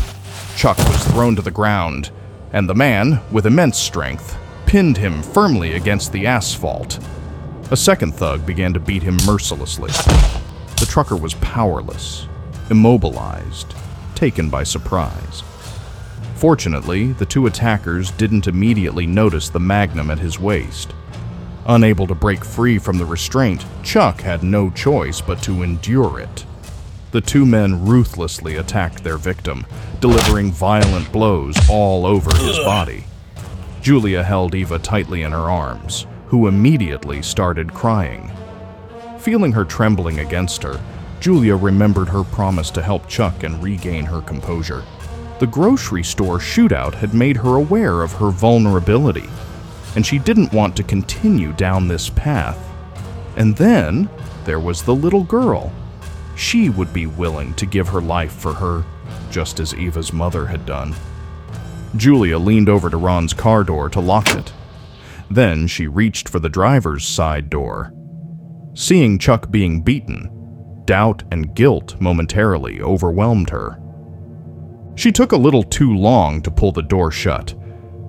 Chuck 0.57 0.79
was 0.79 1.05
thrown 1.09 1.37
to 1.37 1.43
the 1.43 1.51
ground, 1.51 2.11
and 2.53 2.67
the 2.67 2.75
man, 2.75 3.21
with 3.31 3.47
immense 3.47 3.79
strength, 3.79 4.37
pinned 4.65 4.97
him 4.97 5.23
firmly 5.23 5.75
against 5.75 6.11
the 6.11 6.27
asphalt. 6.27 6.99
A 7.71 7.77
second 7.77 8.15
thug 8.15 8.47
began 8.47 8.73
to 8.73 8.81
beat 8.81 9.03
him 9.03 9.19
mercilessly. 9.27 9.91
The 10.79 10.87
trucker 10.89 11.17
was 11.17 11.35
powerless, 11.35 12.29
immobilized, 12.71 13.75
taken 14.15 14.51
by 14.51 14.63
surprise. 14.63 15.43
Fortunately, 16.37 17.13
the 17.13 17.27
two 17.27 17.47
attackers 17.47 18.11
didn't 18.13 18.47
immediately 18.47 19.07
notice 19.07 19.49
the 19.49 19.61
magnum 19.61 20.11
at 20.11 20.19
his 20.19 20.39
waist. 20.39 20.93
Unable 21.67 22.07
to 22.07 22.15
break 22.15 22.45
free 22.45 22.79
from 22.79 22.99
the 22.99 23.07
restraint, 23.07 23.65
Chuck 23.83 24.21
had 24.21 24.43
no 24.43 24.71
choice 24.71 25.21
but 25.21 25.43
to 25.43 25.63
endure 25.63 26.21
it. 26.21 26.45
The 27.13 27.21
two 27.21 27.47
men 27.47 27.87
ruthlessly 27.87 28.57
attacked 28.57 29.05
their 29.05 29.17
victim, 29.17 29.65
delivering 30.01 30.53
violent 30.53 31.11
blows 31.13 31.57
all 31.71 32.05
over 32.05 32.35
his 32.37 32.59
body. 32.59 33.05
Julia 33.81 34.23
held 34.23 34.55
Eva 34.55 34.79
tightly 34.79 35.23
in 35.23 35.33
her 35.33 35.51
arms, 35.51 36.07
who 36.27 36.49
immediately 36.49 37.23
started 37.23 37.73
crying. 37.73 38.33
Feeling 39.19 39.53
her 39.53 39.65
trembling 39.65 40.19
against 40.19 40.63
her, 40.63 40.81
Julia 41.25 41.57
remembered 41.57 42.11
her 42.11 42.23
promise 42.23 42.71
to 42.73 42.83
help 42.83 43.09
Chuck 43.09 43.45
and 43.45 43.63
regain 43.63 44.05
her 44.05 44.21
composure. 44.21 44.85
The 45.39 45.47
grocery 45.47 46.05
store 46.05 46.37
shootout 46.37 46.93
had 46.93 47.15
made 47.15 47.39
her 47.39 47.55
aware 47.55 48.03
of 48.03 48.13
her 48.13 48.29
vulnerability, 48.29 49.31
and 49.97 50.05
she 50.05 50.19
didn't 50.19 50.53
want 50.53 50.77
to 50.77 50.83
continue 50.83 51.55
down 51.55 51.89
this 51.89 52.11
path. 52.11 52.59
And 53.39 53.57
then 53.57 54.11
there 54.45 54.61
was 54.61 54.83
the 54.83 54.95
little 54.95 55.25
girl. 55.25 55.73
She 56.37 56.69
would 56.69 56.93
be 56.93 57.07
willing 57.07 57.55
to 57.55 57.65
give 57.65 57.89
her 57.89 58.03
life 58.03 58.35
for 58.35 58.53
her, 58.53 58.85
just 59.31 59.61
as 59.61 59.73
Eva's 59.73 60.13
mother 60.13 60.45
had 60.45 60.67
done. 60.67 60.95
Julia 61.97 62.37
leaned 62.37 62.69
over 62.69 62.91
to 62.91 62.99
Ron's 62.99 63.33
car 63.33 63.65
door 63.65 63.89
to 63.89 64.01
lock 64.01 64.35
it. 64.35 64.53
Then 65.31 65.69
she 65.69 65.87
reached 65.87 66.29
for 66.29 66.39
the 66.39 66.51
driver's 66.51 67.09
side 67.09 67.49
door. 67.49 67.95
Seeing 68.75 69.19
Chuck 69.19 69.51
being 69.51 69.81
beaten, 69.81 70.34
doubt 70.87 71.23
and 71.31 71.55
guilt 71.55 72.01
momentarily 72.01 72.81
overwhelmed 72.81 73.51
her. 73.51 73.81
She 74.97 75.11
took 75.11 75.33
a 75.33 75.37
little 75.37 75.63
too 75.63 75.95
long 75.95 76.41
to 76.43 76.51
pull 76.51 76.73
the 76.73 76.83
door 76.83 77.11
shut, 77.11 77.55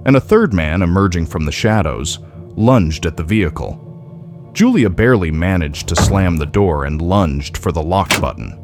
and 0.05 0.15
a 0.15 0.22
third 0.22 0.53
man 0.53 0.82
emerging 0.82 1.25
from 1.25 1.46
the 1.46 1.51
shadows 1.51 2.20
lunged 2.55 3.05
at 3.05 3.17
the 3.17 3.24
vehicle. 3.24 3.82
Julia 4.53 4.89
barely 4.89 5.32
managed 5.32 5.88
to 5.89 5.96
slam 5.96 6.38
the 6.38 6.46
door 6.46 6.86
and 6.86 7.01
lunged 7.01 7.58
for 7.58 7.72
the 7.72 7.84
lock 7.84 8.22
button. 8.22 8.62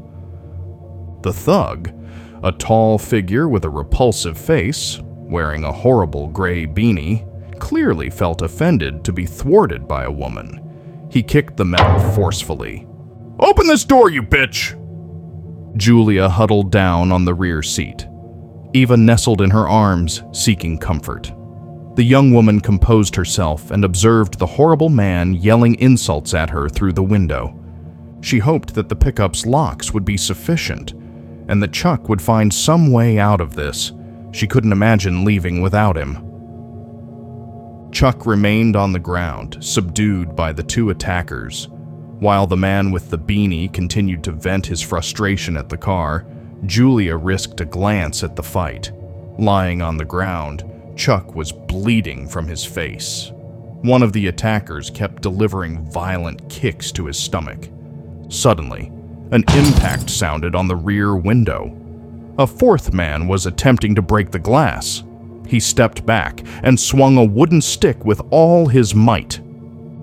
The 1.22 1.34
thug, 1.34 1.92
a 2.44 2.52
tall 2.52 2.98
figure 2.98 3.50
with 3.50 3.66
a 3.66 3.70
repulsive 3.70 4.38
face, 4.38 5.00
wearing 5.04 5.64
a 5.64 5.72
horrible 5.72 6.28
gray 6.28 6.66
beanie, 6.66 7.28
clearly 7.60 8.10
felt 8.10 8.42
offended 8.42 9.04
to 9.04 9.14
be 9.14 9.26
thwarted 9.26 9.88
by 9.88 10.04
a 10.04 10.12
woman. 10.12 11.08
He 11.12 11.22
kicked 11.22 11.58
the 11.58 11.66
metal 11.66 12.00
forcefully, 12.14 12.88
Open 13.42 13.66
this 13.66 13.86
door, 13.86 14.12
you 14.12 14.22
bitch! 14.22 14.78
Julia 15.76 16.30
huddled 16.30 16.72
down 16.72 17.12
on 17.12 17.26
the 17.26 17.34
rear 17.34 17.64
seat. 17.64 18.08
Eva 18.74 18.96
nestled 18.96 19.42
in 19.42 19.50
her 19.50 19.68
arms, 19.68 20.22
seeking 20.32 20.78
comfort. 20.78 21.34
The 21.96 22.04
young 22.04 22.32
woman 22.32 22.62
composed 22.62 23.16
herself 23.16 23.72
and 23.72 23.84
observed 23.84 24.38
the 24.38 24.46
horrible 24.46 24.90
man 24.90 25.34
yelling 25.34 25.76
insults 25.80 26.34
at 26.34 26.52
her 26.52 26.70
through 26.70 26.94
the 26.94 27.04
window. 27.04 27.58
She 28.22 28.38
hoped 28.38 28.76
that 28.76 28.90
the 28.90 28.96
pickup's 28.96 29.46
locks 29.46 29.92
would 29.92 30.06
be 30.06 30.18
sufficient, 30.18 30.92
and 31.48 31.62
that 31.64 31.74
Chuck 31.74 32.08
would 32.08 32.22
find 32.22 32.54
some 32.54 32.92
way 32.92 33.18
out 33.18 33.42
of 33.42 33.56
this. 33.56 33.92
She 34.32 34.48
couldn't 34.48 34.72
imagine 34.72 35.26
leaving 35.26 35.62
without 35.62 35.98
him. 35.98 36.28
Chuck 37.92 38.26
remained 38.26 38.76
on 38.76 38.94
the 38.94 39.00
ground, 39.00 39.58
subdued 39.60 40.36
by 40.36 40.54
the 40.54 40.64
two 40.64 40.92
attackers. 40.92 41.68
While 42.22 42.46
the 42.46 42.56
man 42.56 42.92
with 42.92 43.10
the 43.10 43.18
beanie 43.18 43.74
continued 43.74 44.24
to 44.26 44.32
vent 44.32 44.68
his 44.68 44.80
frustration 44.80 45.58
at 45.58 45.70
the 45.70 45.78
car, 45.78 46.28
Julia 46.68 47.18
risked 47.18 47.62
a 47.62 47.66
glance 47.66 48.24
at 48.24 48.36
the 48.36 48.44
fight. 48.44 48.92
Lying 49.40 49.82
on 49.82 49.98
the 49.98 50.06
ground, 50.06 50.64
Chuck 50.96 51.34
was 51.34 51.52
bleeding 51.52 52.28
from 52.28 52.48
his 52.48 52.64
face. 52.64 53.32
One 53.82 54.04
of 54.04 54.14
the 54.14 54.28
attackers 54.28 54.92
kept 54.92 55.24
delivering 55.24 55.84
violent 55.92 56.48
kicks 56.48 56.92
to 56.92 57.08
his 57.08 57.18
stomach. 57.18 57.70
Suddenly, 58.30 58.92
an 59.32 59.44
impact 59.56 60.08
sounded 60.08 60.54
on 60.54 60.68
the 60.68 60.76
rear 60.76 61.16
window. 61.16 61.76
A 62.38 62.46
fourth 62.46 62.94
man 62.94 63.28
was 63.28 63.48
attempting 63.48 63.96
to 63.96 64.04
break 64.04 64.30
the 64.30 64.38
glass. 64.38 65.04
He 65.48 65.60
stepped 65.60 66.06
back 66.06 66.44
and 66.62 66.80
swung 66.80 67.18
a 67.18 67.26
wooden 67.26 67.62
stick 67.62 68.06
with 68.06 68.22
all 68.30 68.68
his 68.68 68.94
might. 68.94 69.40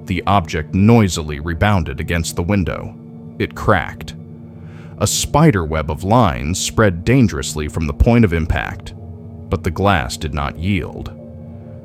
The 0.08 0.22
object 0.26 0.74
noisily 0.74 1.38
rebounded 1.38 2.00
against 2.00 2.34
the 2.34 2.42
window. 2.42 2.98
It 3.38 3.54
cracked. 3.54 4.16
A 4.96 5.06
spider 5.06 5.66
web 5.66 5.90
of 5.90 6.02
lines 6.02 6.58
spread 6.58 7.04
dangerously 7.04 7.68
from 7.68 7.86
the 7.86 7.92
point 7.92 8.24
of 8.24 8.32
impact, 8.32 8.94
but 9.50 9.62
the 9.62 9.70
glass 9.70 10.16
did 10.16 10.32
not 10.32 10.58
yield. 10.58 11.14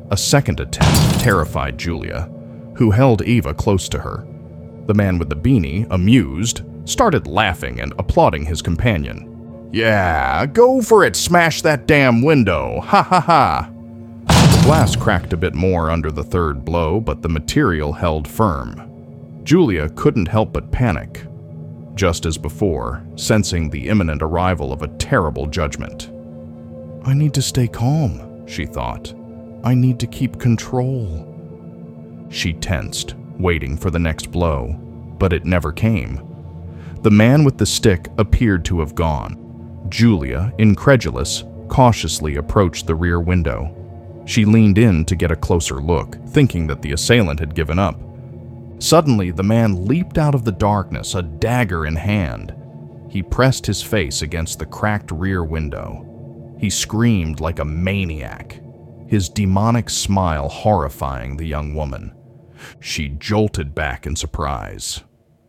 A 0.09 0.15
second 0.15 0.61
attempt 0.61 1.19
terrified 1.19 1.77
Julia, 1.77 2.31
who 2.75 2.91
held 2.91 3.23
Eva 3.23 3.53
close 3.53 3.89
to 3.89 3.99
her. 3.99 4.25
The 4.85 4.93
man 4.93 5.19
with 5.19 5.27
the 5.27 5.35
beanie, 5.35 5.85
amused, 5.91 6.61
started 6.85 7.27
laughing 7.27 7.81
and 7.81 7.91
applauding 7.99 8.45
his 8.45 8.61
companion. 8.61 9.69
Yeah, 9.73 10.45
go 10.45 10.81
for 10.81 11.03
it, 11.03 11.17
smash 11.17 11.61
that 11.63 11.87
damn 11.87 12.21
window, 12.21 12.79
ha 12.79 13.03
ha 13.03 13.19
ha. 13.19 13.72
Glass 14.63 14.95
cracked 14.95 15.33
a 15.33 15.37
bit 15.37 15.53
more 15.53 15.91
under 15.91 16.09
the 16.09 16.23
third 16.23 16.63
blow, 16.63 17.01
but 17.01 17.21
the 17.21 17.27
material 17.27 17.91
held 17.91 18.25
firm. 18.25 19.41
Julia 19.43 19.89
couldn't 19.89 20.29
help 20.29 20.53
but 20.53 20.71
panic, 20.71 21.25
just 21.95 22.25
as 22.25 22.37
before, 22.37 23.05
sensing 23.17 23.69
the 23.69 23.89
imminent 23.89 24.21
arrival 24.21 24.71
of 24.71 24.81
a 24.81 24.87
terrible 24.87 25.47
judgment. 25.47 26.09
I 27.05 27.13
need 27.13 27.33
to 27.33 27.41
stay 27.41 27.67
calm, 27.67 28.47
she 28.47 28.65
thought. 28.65 29.13
I 29.65 29.73
need 29.73 29.99
to 29.99 30.07
keep 30.07 30.39
control. 30.39 31.27
She 32.29 32.53
tensed, 32.53 33.15
waiting 33.37 33.75
for 33.75 33.91
the 33.91 33.99
next 33.99 34.31
blow, 34.31 34.69
but 35.19 35.33
it 35.33 35.43
never 35.43 35.73
came. 35.73 36.21
The 37.01 37.11
man 37.11 37.43
with 37.43 37.57
the 37.57 37.65
stick 37.65 38.07
appeared 38.17 38.63
to 38.65 38.79
have 38.79 38.95
gone. 38.95 39.85
Julia, 39.89 40.53
incredulous, 40.57 41.43
cautiously 41.67 42.37
approached 42.37 42.87
the 42.87 42.95
rear 42.95 43.19
window. 43.19 43.75
She 44.25 44.45
leaned 44.45 44.77
in 44.77 45.05
to 45.05 45.15
get 45.15 45.31
a 45.31 45.35
closer 45.35 45.75
look, 45.75 46.17
thinking 46.27 46.67
that 46.67 46.81
the 46.81 46.93
assailant 46.93 47.39
had 47.39 47.55
given 47.55 47.79
up. 47.79 47.99
Suddenly, 48.79 49.31
the 49.31 49.43
man 49.43 49.85
leaped 49.85 50.17
out 50.17 50.35
of 50.35 50.43
the 50.43 50.51
darkness, 50.51 51.15
a 51.15 51.21
dagger 51.21 51.85
in 51.85 51.95
hand. 51.95 52.53
He 53.09 53.21
pressed 53.21 53.65
his 53.65 53.81
face 53.81 54.21
against 54.21 54.59
the 54.59 54.65
cracked 54.65 55.11
rear 55.11 55.43
window. 55.43 56.55
He 56.59 56.69
screamed 56.69 57.39
like 57.39 57.59
a 57.59 57.65
maniac, 57.65 58.61
his 59.07 59.29
demonic 59.29 59.89
smile 59.89 60.49
horrifying 60.49 61.37
the 61.37 61.45
young 61.45 61.75
woman. 61.75 62.13
She 62.79 63.09
jolted 63.09 63.75
back 63.75 64.07
in 64.07 64.15
surprise. 64.15 65.03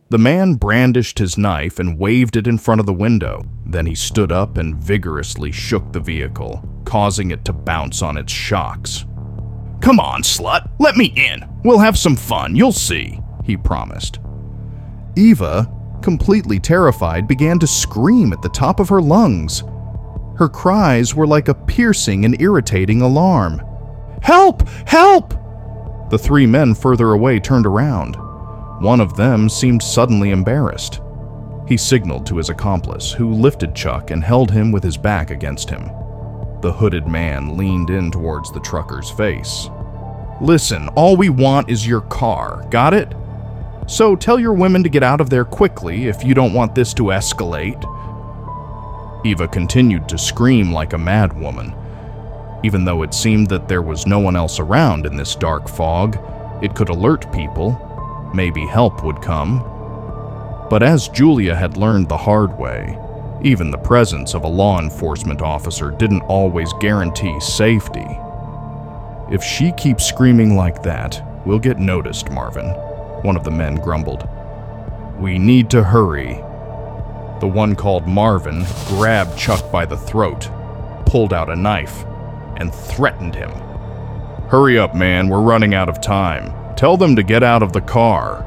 The 0.09 0.19
man 0.19 0.53
brandished 0.53 1.17
his 1.17 1.35
knife 1.35 1.79
and 1.79 1.97
waved 1.97 2.37
it 2.37 2.45
in 2.45 2.59
front 2.59 2.79
of 2.79 2.85
the 2.85 2.93
window. 2.93 3.43
Then 3.65 3.87
he 3.87 3.95
stood 3.95 4.31
up 4.31 4.57
and 4.57 4.75
vigorously 4.75 5.51
shook 5.51 5.91
the 5.91 5.99
vehicle, 5.99 6.63
causing 6.85 7.31
it 7.31 7.43
to 7.45 7.53
bounce 7.53 8.03
on 8.03 8.15
its 8.15 8.31
shocks. 8.31 9.05
Come 9.81 9.99
on, 9.99 10.21
slut, 10.21 10.69
let 10.79 10.95
me 10.95 11.05
in. 11.15 11.49
We'll 11.63 11.79
have 11.79 11.97
some 11.97 12.15
fun, 12.15 12.55
you'll 12.55 12.71
see, 12.71 13.19
he 13.43 13.57
promised. 13.57 14.19
Eva, 15.15 15.71
completely 16.03 16.59
terrified, 16.59 17.27
began 17.27 17.57
to 17.57 17.67
scream 17.67 18.31
at 18.31 18.43
the 18.43 18.49
top 18.49 18.79
of 18.79 18.89
her 18.89 19.01
lungs. 19.01 19.63
Her 20.37 20.49
cries 20.49 21.15
were 21.15 21.27
like 21.27 21.47
a 21.47 21.55
piercing 21.55 22.25
and 22.25 22.39
irritating 22.39 23.01
alarm. 23.01 23.59
Help! 24.21 24.67
Help! 24.87 25.33
The 26.11 26.19
three 26.19 26.45
men 26.45 26.75
further 26.75 27.13
away 27.13 27.39
turned 27.39 27.65
around. 27.65 28.17
One 28.79 28.99
of 28.99 29.15
them 29.15 29.49
seemed 29.49 29.81
suddenly 29.81 30.31
embarrassed. 30.31 31.01
He 31.67 31.77
signaled 31.77 32.25
to 32.27 32.37
his 32.37 32.49
accomplice, 32.49 33.11
who 33.11 33.33
lifted 33.33 33.73
Chuck 33.73 34.11
and 34.11 34.23
held 34.23 34.51
him 34.51 34.71
with 34.71 34.83
his 34.83 34.97
back 34.97 35.31
against 35.31 35.69
him. 35.69 35.89
The 36.61 36.73
hooded 36.73 37.07
man 37.07 37.57
leaned 37.57 37.89
in 37.89 38.11
towards 38.11 38.51
the 38.51 38.59
trucker's 38.59 39.09
face. 39.09 39.69
Listen, 40.41 40.89
all 40.89 41.15
we 41.15 41.29
want 41.29 41.69
is 41.69 41.87
your 41.87 42.01
car, 42.01 42.65
got 42.69 42.93
it? 42.93 43.13
So 43.87 44.15
tell 44.15 44.39
your 44.39 44.53
women 44.53 44.83
to 44.83 44.89
get 44.89 45.03
out 45.03 45.21
of 45.21 45.29
there 45.29 45.45
quickly 45.45 46.07
if 46.07 46.23
you 46.23 46.33
don't 46.33 46.53
want 46.53 46.75
this 46.75 46.93
to 46.95 47.03
escalate. 47.03 47.83
Eva 49.25 49.47
continued 49.47 50.09
to 50.09 50.17
scream 50.17 50.71
like 50.71 50.93
a 50.93 50.97
madwoman. 50.97 51.73
Even 52.63 52.83
though 52.83 53.03
it 53.03 53.13
seemed 53.13 53.47
that 53.49 53.67
there 53.67 53.81
was 53.81 54.07
no 54.07 54.19
one 54.19 54.35
else 54.35 54.59
around 54.59 55.05
in 55.05 55.15
this 55.15 55.35
dark 55.35 55.69
fog, 55.69 56.17
it 56.63 56.75
could 56.75 56.89
alert 56.89 57.31
people, 57.31 57.79
maybe 58.35 58.65
help 58.65 59.03
would 59.03 59.21
come. 59.21 59.59
But 60.69 60.83
as 60.83 61.09
Julia 61.09 61.55
had 61.55 61.77
learned 61.77 62.09
the 62.09 62.17
hard 62.17 62.57
way, 62.57 62.99
even 63.43 63.69
the 63.69 63.77
presence 63.77 64.33
of 64.33 64.43
a 64.43 64.47
law 64.47 64.79
enforcement 64.79 65.41
officer 65.41 65.91
didn't 65.91 66.21
always 66.21 66.73
guarantee 66.79 67.39
safety. 67.39 68.07
If 69.31 69.43
she 69.43 69.71
keeps 69.73 70.05
screaming 70.05 70.55
like 70.55 70.81
that, 70.83 71.21
we'll 71.45 71.59
get 71.59 71.77
noticed, 71.79 72.31
Marvin, 72.31 72.69
one 73.21 73.35
of 73.35 73.43
the 73.43 73.51
men 73.51 73.75
grumbled. 73.75 74.27
We 75.19 75.37
need 75.37 75.69
to 75.69 75.83
hurry. 75.83 76.35
The 77.39 77.47
one 77.47 77.75
called 77.75 78.07
Marvin 78.07 78.65
grabbed 78.87 79.37
Chuck 79.37 79.71
by 79.71 79.85
the 79.85 79.97
throat, 79.97 80.49
pulled 81.05 81.33
out 81.33 81.49
a 81.49 81.55
knife, 81.55 82.03
and 82.57 82.73
threatened 82.73 83.35
him. 83.35 83.51
Hurry 84.49 84.79
up, 84.79 84.95
man, 84.95 85.27
we're 85.27 85.41
running 85.41 85.73
out 85.73 85.89
of 85.89 86.01
time. 86.01 86.64
Tell 86.75 86.97
them 86.97 87.15
to 87.15 87.23
get 87.23 87.41
out 87.41 87.63
of 87.63 87.71
the 87.71 87.81
car. 87.81 88.45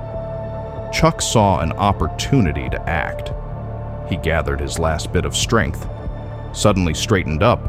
Chuck 0.93 1.23
saw 1.23 1.61
an 1.61 1.73
opportunity 1.73 2.69
to 2.69 2.89
act. 2.89 3.33
He 4.11 4.17
gathered 4.17 4.61
his 4.61 4.79
last 4.79 5.13
bit 5.13 5.25
of 5.25 5.37
strength, 5.37 5.87
suddenly 6.53 6.93
straightened 6.93 7.43
up, 7.43 7.61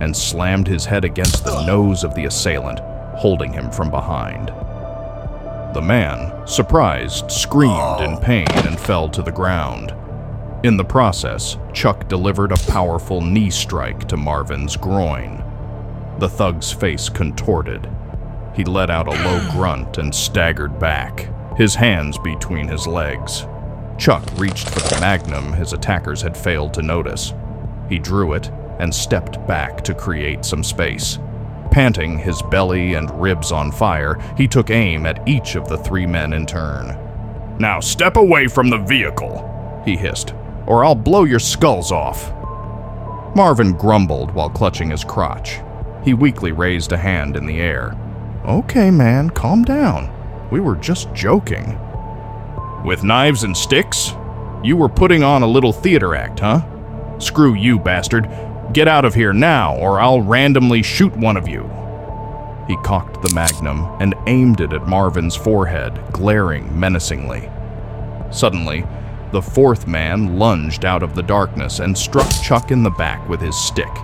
and 0.00 0.16
slammed 0.16 0.66
his 0.66 0.86
head 0.86 1.04
against 1.04 1.44
the 1.44 1.66
nose 1.66 2.04
of 2.04 2.14
the 2.14 2.24
assailant, 2.24 2.78
holding 3.16 3.52
him 3.52 3.70
from 3.70 3.90
behind. 3.90 4.48
The 5.74 5.82
man, 5.82 6.46
surprised, 6.46 7.30
screamed 7.30 8.00
in 8.00 8.16
pain 8.18 8.48
and 8.50 8.80
fell 8.80 9.08
to 9.10 9.22
the 9.22 9.32
ground. 9.32 9.92
In 10.64 10.76
the 10.76 10.84
process, 10.84 11.58
Chuck 11.74 12.08
delivered 12.08 12.52
a 12.52 12.70
powerful 12.70 13.20
knee 13.20 13.50
strike 13.50 14.08
to 14.08 14.16
Marvin's 14.16 14.76
groin. 14.76 15.44
The 16.18 16.28
thug's 16.28 16.72
face 16.72 17.08
contorted. 17.08 17.88
He 18.54 18.64
let 18.64 18.90
out 18.90 19.06
a 19.06 19.10
low 19.10 19.46
grunt 19.52 19.98
and 19.98 20.14
staggered 20.14 20.78
back, 20.78 21.28
his 21.56 21.74
hands 21.74 22.18
between 22.18 22.68
his 22.68 22.86
legs. 22.86 23.46
Chuck 23.98 24.22
reached 24.36 24.68
for 24.68 24.80
the 24.80 25.00
magnum 25.00 25.52
his 25.52 25.72
attackers 25.72 26.22
had 26.22 26.36
failed 26.36 26.72
to 26.74 26.82
notice. 26.82 27.34
He 27.88 27.98
drew 27.98 28.32
it 28.34 28.50
and 28.78 28.94
stepped 28.94 29.44
back 29.46 29.82
to 29.84 29.94
create 29.94 30.44
some 30.44 30.62
space. 30.62 31.18
Panting, 31.70 32.18
his 32.18 32.40
belly 32.42 32.94
and 32.94 33.10
ribs 33.20 33.52
on 33.52 33.72
fire, 33.72 34.18
he 34.36 34.48
took 34.48 34.70
aim 34.70 35.04
at 35.04 35.26
each 35.28 35.54
of 35.56 35.68
the 35.68 35.78
three 35.78 36.06
men 36.06 36.32
in 36.32 36.46
turn. 36.46 36.96
Now 37.58 37.80
step 37.80 38.16
away 38.16 38.46
from 38.46 38.70
the 38.70 38.78
vehicle, 38.78 39.82
he 39.84 39.96
hissed, 39.96 40.32
or 40.66 40.84
I'll 40.84 40.94
blow 40.94 41.24
your 41.24 41.40
skulls 41.40 41.90
off. 41.90 42.32
Marvin 43.34 43.72
grumbled 43.72 44.30
while 44.32 44.48
clutching 44.48 44.90
his 44.90 45.04
crotch. 45.04 45.58
He 46.04 46.14
weakly 46.14 46.52
raised 46.52 46.92
a 46.92 46.96
hand 46.96 47.36
in 47.36 47.46
the 47.46 47.60
air. 47.60 47.96
Okay, 48.48 48.90
man, 48.90 49.28
calm 49.28 49.62
down. 49.62 50.10
We 50.50 50.58
were 50.58 50.76
just 50.76 51.12
joking. 51.12 51.78
With 52.82 53.04
knives 53.04 53.44
and 53.44 53.54
sticks? 53.54 54.14
You 54.64 54.74
were 54.74 54.88
putting 54.88 55.22
on 55.22 55.42
a 55.42 55.46
little 55.46 55.70
theater 55.70 56.14
act, 56.14 56.40
huh? 56.40 56.62
Screw 57.18 57.52
you, 57.52 57.78
bastard. 57.78 58.26
Get 58.72 58.88
out 58.88 59.04
of 59.04 59.14
here 59.14 59.34
now, 59.34 59.76
or 59.76 60.00
I'll 60.00 60.22
randomly 60.22 60.82
shoot 60.82 61.14
one 61.14 61.36
of 61.36 61.46
you. 61.46 61.64
He 62.66 62.76
cocked 62.78 63.20
the 63.20 63.34
magnum 63.34 63.84
and 64.00 64.14
aimed 64.26 64.62
it 64.62 64.72
at 64.72 64.88
Marvin's 64.88 65.36
forehead, 65.36 66.00
glaring 66.12 66.80
menacingly. 66.80 67.50
Suddenly, 68.30 68.86
the 69.30 69.42
fourth 69.42 69.86
man 69.86 70.38
lunged 70.38 70.86
out 70.86 71.02
of 71.02 71.14
the 71.14 71.22
darkness 71.22 71.80
and 71.80 71.98
struck 71.98 72.30
Chuck 72.42 72.70
in 72.70 72.82
the 72.82 72.88
back 72.88 73.28
with 73.28 73.42
his 73.42 73.56
stick, 73.56 73.94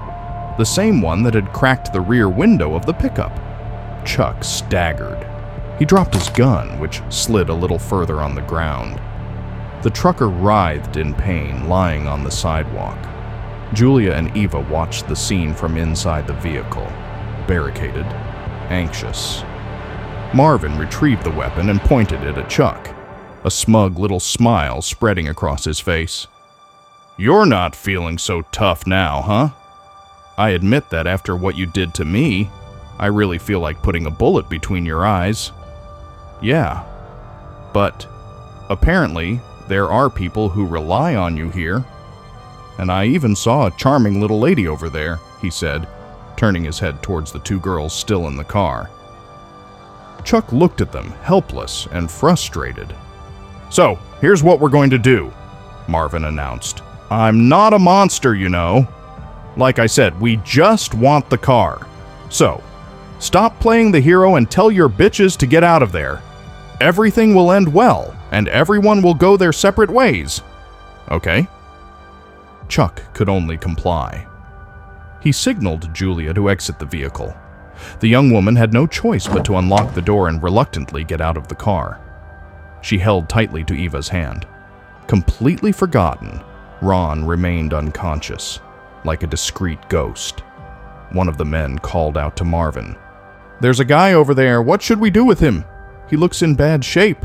the 0.59 0.66
same 0.66 1.00
one 1.00 1.22
that 1.22 1.33
had 1.33 1.54
cracked 1.54 1.94
the 1.94 2.00
rear 2.02 2.28
window 2.28 2.74
of 2.74 2.85
the 2.85 2.92
pickup. 2.92 3.53
Chuck 4.04 4.44
staggered. 4.44 5.26
He 5.78 5.84
dropped 5.84 6.14
his 6.14 6.28
gun, 6.28 6.78
which 6.78 7.02
slid 7.08 7.48
a 7.48 7.54
little 7.54 7.78
further 7.78 8.20
on 8.20 8.34
the 8.34 8.42
ground. 8.42 9.00
The 9.82 9.90
trucker 9.90 10.28
writhed 10.28 10.96
in 10.96 11.14
pain, 11.14 11.68
lying 11.68 12.06
on 12.06 12.24
the 12.24 12.30
sidewalk. 12.30 12.98
Julia 13.74 14.12
and 14.12 14.34
Eva 14.36 14.60
watched 14.60 15.08
the 15.08 15.16
scene 15.16 15.52
from 15.52 15.76
inside 15.76 16.26
the 16.26 16.34
vehicle, 16.34 16.86
barricaded, 17.46 18.06
anxious. 18.70 19.42
Marvin 20.32 20.78
retrieved 20.78 21.24
the 21.24 21.30
weapon 21.30 21.70
and 21.70 21.80
pointed 21.80 22.22
it 22.22 22.38
at 22.38 22.48
Chuck, 22.48 22.94
a 23.44 23.50
smug 23.50 23.98
little 23.98 24.20
smile 24.20 24.80
spreading 24.80 25.28
across 25.28 25.64
his 25.64 25.80
face. 25.80 26.26
You're 27.16 27.46
not 27.46 27.76
feeling 27.76 28.18
so 28.18 28.42
tough 28.52 28.86
now, 28.86 29.22
huh? 29.22 29.48
I 30.36 30.50
admit 30.50 30.90
that 30.90 31.06
after 31.06 31.36
what 31.36 31.56
you 31.56 31.66
did 31.66 31.94
to 31.94 32.04
me, 32.04 32.50
I 32.98 33.07
really 33.07 33.38
feel 33.38 33.61
like 33.61 33.83
putting 33.83 34.07
a 34.07 34.11
bullet 34.11 34.48
between 34.48 34.87
your 34.87 35.04
eyes. 35.04 35.52
Yeah. 36.40 36.85
But 37.72 38.07
apparently, 38.70 39.40
there 39.68 39.90
are 39.90 40.11
people 40.11 40.48
who 40.48 40.66
rely 40.66 41.16
on 41.16 41.37
you 41.37 41.50
here. 41.50 41.85
And 42.78 42.90
I 42.90 43.07
even 43.07 43.37
saw 43.37 43.66
a 43.66 43.76
charming 43.76 44.20
little 44.20 44.40
lady 44.40 44.68
over 44.68 44.88
there, 44.88 45.18
he 45.40 45.50
said, 45.50 45.88
turning 46.37 46.64
his 46.64 46.78
head 46.78 47.02
towards 47.02 47.33
the 47.33 47.38
two 47.40 47.61
girls 47.61 47.92
still 47.94 48.26
in 48.28 48.37
the 48.37 48.44
car. 48.44 48.90
Chuck 50.24 50.52
looked 50.52 50.80
at 50.80 50.92
them, 50.92 51.11
helpless 51.22 51.87
and 51.92 52.11
frustrated. 52.11 52.94
So, 53.70 53.98
here's 54.20 54.42
what 54.42 54.61
we're 54.61 54.68
going 54.68 54.90
to 54.90 54.98
do, 54.98 55.33
Marvin 55.88 56.24
announced. 56.24 56.83
I'm 57.11 57.48
not 57.48 57.74
a 57.74 57.78
monster, 57.78 58.35
you 58.35 58.48
know. 58.48 58.88
Like 59.57 59.78
I 59.78 59.87
said, 59.87 60.20
we 60.20 60.37
just 60.38 60.94
want 60.94 61.28
the 61.30 61.38
car. 61.38 61.87
So, 62.28 62.62
stop 63.24 63.58
playing 63.58 63.90
the 63.90 64.00
hero 64.00 64.37
and 64.37 64.50
tell 64.50 64.70
your 64.70 64.88
bitches 64.88 65.37
to 65.38 65.46
get 65.46 65.64
out 65.64 65.82
of 65.82 65.92
there. 65.92 66.22
Everything 66.80 67.34
will 67.34 67.52
end 67.52 67.72
well, 67.72 68.14
and 68.30 68.48
everyone 68.48 69.00
will 69.00 69.14
go 69.14 69.37
their 69.37 69.52
separate 69.52 69.90
ways. 69.90 70.42
Okay? 71.10 71.48
Chuck 72.68 73.02
could 73.14 73.28
only 73.28 73.56
comply. 73.56 74.26
He 75.20 75.32
signaled 75.32 75.94
Julia 75.94 76.34
to 76.34 76.50
exit 76.50 76.78
the 76.78 76.87
vehicle. 76.87 77.34
The 78.00 78.08
young 78.08 78.30
woman 78.30 78.56
had 78.56 78.72
no 78.72 78.87
choice 78.87 79.26
but 79.26 79.44
to 79.46 79.56
unlock 79.56 79.94
the 79.94 80.02
door 80.02 80.28
and 80.28 80.42
reluctantly 80.42 81.04
get 81.04 81.20
out 81.20 81.37
of 81.37 81.48
the 81.48 81.54
car. 81.54 82.00
She 82.82 82.98
held 82.98 83.28
tightly 83.28 83.64
to 83.64 83.74
Eva's 83.74 84.08
hand. 84.08 84.46
Completely 85.06 85.72
forgotten, 85.72 86.42
Ron 86.82 87.24
remained 87.24 87.72
unconscious, 87.72 88.60
like 89.04 89.22
a 89.22 89.26
discreet 89.26 89.88
ghost. 89.88 90.40
One 91.12 91.28
of 91.28 91.38
the 91.38 91.44
men 91.44 91.78
called 91.78 92.18
out 92.18 92.37
to 92.38 92.44
Marvin. 92.44 92.96
There's 93.60 93.80
a 93.80 93.84
guy 93.84 94.12
over 94.12 94.34
there. 94.34 94.60
What 94.60 94.82
should 94.82 95.00
we 95.00 95.10
do 95.10 95.24
with 95.24 95.40
him? 95.40 95.64
He 96.08 96.16
looks 96.16 96.42
in 96.42 96.54
bad 96.54 96.84
shape. 96.84 97.24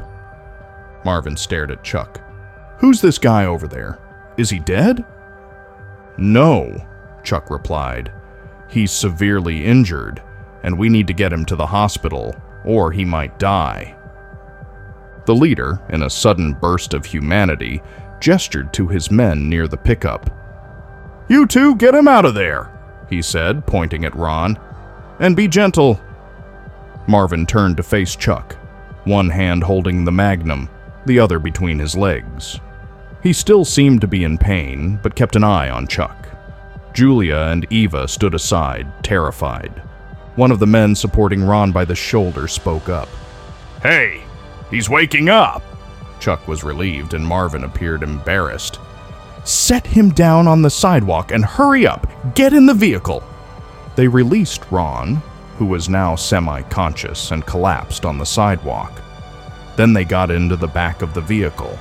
Marvin 1.03 1.35
stared 1.35 1.71
at 1.71 1.83
Chuck. 1.83 2.21
Who's 2.79 3.01
this 3.01 3.17
guy 3.17 3.45
over 3.45 3.67
there? 3.67 3.99
Is 4.37 4.49
he 4.49 4.59
dead? 4.59 5.05
No, 6.17 6.85
Chuck 7.23 7.49
replied. 7.49 8.11
He's 8.69 8.91
severely 8.91 9.65
injured, 9.65 10.21
and 10.63 10.77
we 10.77 10.89
need 10.89 11.07
to 11.07 11.13
get 11.13 11.33
him 11.33 11.45
to 11.45 11.55
the 11.55 11.65
hospital, 11.65 12.35
or 12.63 12.91
he 12.91 13.03
might 13.03 13.39
die. 13.39 13.95
The 15.25 15.35
leader, 15.35 15.81
in 15.89 16.03
a 16.03 16.09
sudden 16.09 16.53
burst 16.53 16.93
of 16.93 17.05
humanity, 17.05 17.81
gestured 18.19 18.73
to 18.73 18.87
his 18.87 19.11
men 19.11 19.49
near 19.49 19.67
the 19.67 19.77
pickup. 19.77 20.29
You 21.29 21.45
two, 21.45 21.75
get 21.75 21.95
him 21.95 22.07
out 22.07 22.25
of 22.25 22.33
there, 22.33 22.71
he 23.09 23.21
said, 23.21 23.65
pointing 23.65 24.05
at 24.05 24.15
Ron. 24.15 24.59
And 25.19 25.35
be 25.35 25.47
gentle. 25.47 25.99
Marvin 27.09 27.45
turned 27.45 27.75
to 27.77 27.83
face 27.83 28.15
Chuck, 28.15 28.55
one 29.03 29.29
hand 29.29 29.63
holding 29.63 30.05
the 30.05 30.11
magnum, 30.11 30.69
the 31.07 31.19
other 31.19 31.39
between 31.39 31.79
his 31.79 31.95
legs. 31.95 32.59
He 33.23 33.33
still 33.33 33.65
seemed 33.65 34.01
to 34.01 34.07
be 34.07 34.23
in 34.23 34.37
pain, 34.37 34.99
but 35.01 35.15
kept 35.15 35.35
an 35.35 35.43
eye 35.43 35.69
on 35.69 35.87
Chuck. 35.87 36.27
Julia 36.93 37.37
and 37.49 37.65
Eva 37.71 38.07
stood 38.07 38.35
aside, 38.35 38.87
terrified. 39.03 39.81
One 40.35 40.51
of 40.51 40.59
the 40.59 40.67
men 40.67 40.95
supporting 40.95 41.43
Ron 41.43 41.71
by 41.71 41.83
the 41.83 41.95
shoulder 41.95 42.47
spoke 42.47 42.87
up. 42.87 43.09
Hey, 43.81 44.21
he's 44.69 44.89
waking 44.89 45.29
up! 45.29 45.63
Chuck 46.19 46.47
was 46.47 46.63
relieved 46.63 47.13
and 47.13 47.25
Marvin 47.25 47.63
appeared 47.63 48.03
embarrassed. 48.03 48.79
Set 49.43 49.87
him 49.87 50.11
down 50.11 50.47
on 50.47 50.61
the 50.61 50.69
sidewalk 50.69 51.31
and 51.31 51.43
hurry 51.43 51.87
up! 51.87 52.07
Get 52.35 52.53
in 52.53 52.67
the 52.67 52.73
vehicle! 52.73 53.23
They 53.95 54.07
released 54.07 54.69
Ron, 54.71 55.21
who 55.59 55.65
was 55.65 55.89
now 55.89 56.15
semi 56.15 56.61
conscious 56.63 57.31
and 57.31 57.45
collapsed 57.45 58.05
on 58.05 58.17
the 58.17 58.25
sidewalk. 58.25 59.01
Then 59.75 59.91
they 59.91 60.05
got 60.05 60.31
into 60.31 60.55
the 60.55 60.67
back 60.67 61.01
of 61.01 61.13
the 61.13 61.21
vehicle. 61.21 61.77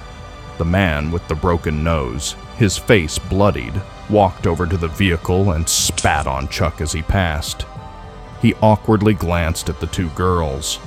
The 0.59 0.65
man 0.65 1.13
with 1.13 1.27
the 1.29 1.37
broken 1.37 1.85
nose, 1.85 2.35
his 2.57 2.77
face 2.77 3.21
bloodied, 3.21 3.81
walked 4.11 4.49
over 4.49 4.67
to 4.67 4.77
the 4.77 4.89
vehicle 4.89 5.53
and 5.53 5.69
spat 5.69 6.27
on 6.27 6.49
Chuck 6.49 6.81
as 6.81 6.93
he 6.93 7.03
passed. 7.03 7.67
He 8.43 8.55
awkwardly 8.55 9.15
glanced 9.15 9.69
at 9.69 9.79
the 9.79 9.87
two 9.87 10.09
girls. 10.11 10.81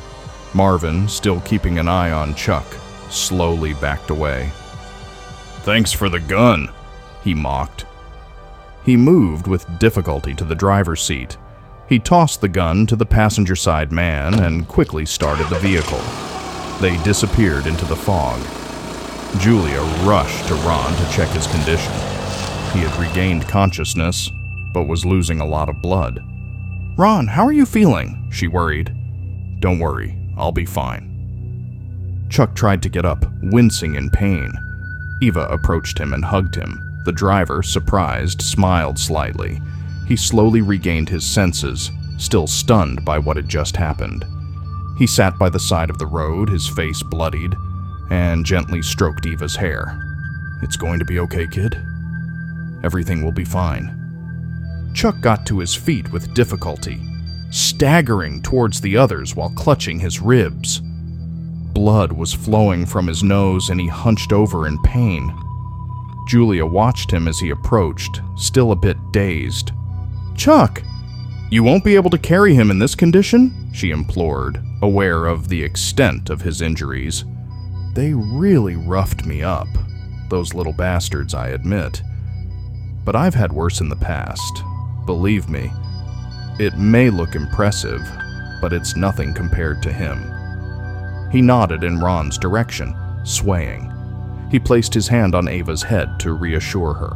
Marvin, 0.54 1.08
still 1.08 1.39
keeping 1.41 1.80
an 1.80 1.88
eye 1.88 2.12
on 2.12 2.36
Chuck, 2.36 2.65
slowly 3.10 3.73
backed 3.75 4.10
away. 4.10 4.51
Thanks 5.63 5.93
for 5.93 6.10
the 6.10 6.19
gun, 6.19 6.69
he 7.23 7.34
mocked. 7.34 7.86
He 8.84 8.97
moved 8.97 9.47
with 9.47 9.80
difficulty 9.80 10.34
to 10.34 10.43
the 10.43 10.56
driver's 10.56 11.01
seat. 11.01 11.38
He 11.91 11.99
tossed 11.99 12.39
the 12.39 12.47
gun 12.47 12.88
to 12.88 12.95
the 12.95 13.06
passenger 13.06 13.54
side 13.54 13.91
man 13.91 14.39
and 14.39 14.65
quickly 14.65 15.06
started 15.06 15.49
the 15.49 15.60
vehicle. 15.60 15.99
They 16.80 16.95
disappeared 17.04 17.67
into 17.67 17.84
the 17.84 17.97
fog. 17.97 18.39
Julia 19.41 19.82
rushed 20.06 20.47
to 20.47 20.56
Ron 20.56 20.95
to 20.95 21.12
check 21.12 21.27
his 21.32 21.47
condition. 21.47 21.91
He 22.71 22.80
had 22.80 22.97
regained 22.97 23.45
consciousness, 23.49 24.32
but 24.73 24.88
was 24.88 25.06
losing 25.06 25.41
a 25.41 25.45
lot 25.45 25.67
of 25.67 25.82
blood. 25.82 26.23
Ron, 26.97 27.27
how 27.27 27.45
are 27.45 27.51
you 27.51 27.65
feeling? 27.65 28.25
She 28.32 28.47
worried. 28.47 28.95
Don't 29.60 29.80
worry, 29.80 30.17
I'll 30.38 30.54
be 30.54 30.65
fine. 30.65 32.27
Chuck 32.30 32.56
tried 32.56 32.82
to 32.84 32.89
get 32.89 33.04
up, 33.04 33.25
wincing 33.43 33.95
in 33.95 34.10
pain. 34.12 34.49
Eva 35.21 35.45
approached 35.47 35.97
him 35.97 36.13
and 36.13 36.23
hugged 36.23 36.56
him. 36.56 37.01
The 37.04 37.12
driver, 37.12 37.62
surprised, 37.62 38.41
smiled 38.41 38.97
slightly. 38.97 39.60
He 40.12 40.17
slowly 40.17 40.60
regained 40.62 41.08
his 41.08 41.26
senses, 41.26 41.89
still 42.17 42.45
stunned 42.45 43.06
by 43.06 43.17
what 43.17 43.38
had 43.38 43.47
just 43.47 43.78
happened. 43.78 44.26
He 44.97 45.08
sat 45.08 45.39
by 45.39 45.47
the 45.47 45.58
side 45.58 45.89
of 45.89 46.00
the 46.00 46.06
road, 46.06 46.50
his 46.50 46.67
face 46.67 47.02
bloodied, 47.02 47.56
and 48.10 48.45
gently 48.45 48.82
stroked 48.82 49.26
Eva's 49.26 49.56
hair. 49.56 49.97
It's 50.63 50.76
going 50.76 51.00
to 51.00 51.06
be 51.06 51.19
okay, 51.19 51.47
kid. 51.47 51.82
Everything 52.84 53.24
will 53.24 53.32
be 53.32 53.45
fine. 53.45 54.91
Chuck 54.93 55.15
got 55.21 55.45
to 55.45 55.60
his 55.60 55.74
feet 55.74 56.12
with 56.12 56.34
difficulty, 56.34 57.00
staggering 57.50 58.41
towards 58.41 58.82
the 58.82 58.97
others 58.97 59.34
while 59.34 59.52
clutching 59.52 59.97
his 59.97 60.19
ribs. 60.19 60.82
Blood 61.71 62.12
was 62.12 62.34
flowing 62.34 62.86
from 62.86 63.08
his 63.08 63.24
nose 63.24 63.69
and 63.69 63.80
he 63.80 63.88
hunched 63.88 64.34
over 64.34 64.67
in 64.67 64.78
pain. 64.82 65.34
Julia 66.28 66.65
watched 66.65 67.10
him 67.10 67.30
as 67.30 67.39
he 67.39 67.50
approached, 67.50 68.19
still 68.36 68.74
a 68.74 68.76
bit 68.76 68.97
dazed. 69.13 69.71
Chuck, 70.41 70.82
you 71.51 71.62
won't 71.62 71.84
be 71.84 71.93
able 71.93 72.10
to 72.10 72.17
carry 72.17 72.56
him 72.56 72.71
in 72.71 72.80
this 72.80 72.95
condition? 72.95 73.69
She 73.73 73.91
implored, 73.91 74.60
aware 74.82 75.27
of 75.27 75.49
the 75.49 75.62
extent 75.62 76.32
of 76.32 76.41
his 76.41 76.63
injuries. 76.63 77.25
They 77.93 78.15
really 78.15 78.75
roughed 78.75 79.23
me 79.23 79.43
up, 79.43 79.67
those 80.32 80.56
little 80.56 80.73
bastards, 80.73 81.36
I 81.36 81.49
admit. 81.49 82.01
But 83.06 83.15
I've 83.15 83.36
had 83.36 83.54
worse 83.54 83.82
in 83.82 83.89
the 83.89 83.95
past. 83.95 84.63
Believe 85.06 85.47
me. 85.47 85.71
It 86.58 86.75
may 86.75 87.12
look 87.12 87.36
impressive, 87.36 88.01
but 88.63 88.73
it's 88.73 88.95
nothing 88.95 89.36
compared 89.36 89.84
to 89.84 89.93
him. 89.93 90.17
He 91.32 91.43
nodded 91.43 91.84
in 91.84 91.99
Ron's 91.99 92.39
direction, 92.39 92.95
swaying. 93.25 93.93
He 94.49 94.58
placed 94.58 94.95
his 94.95 95.08
hand 95.08 95.36
on 95.36 95.47
Eva's 95.47 95.84
head 95.84 96.19
to 96.21 96.34
reassure 96.34 96.95
her. 96.95 97.13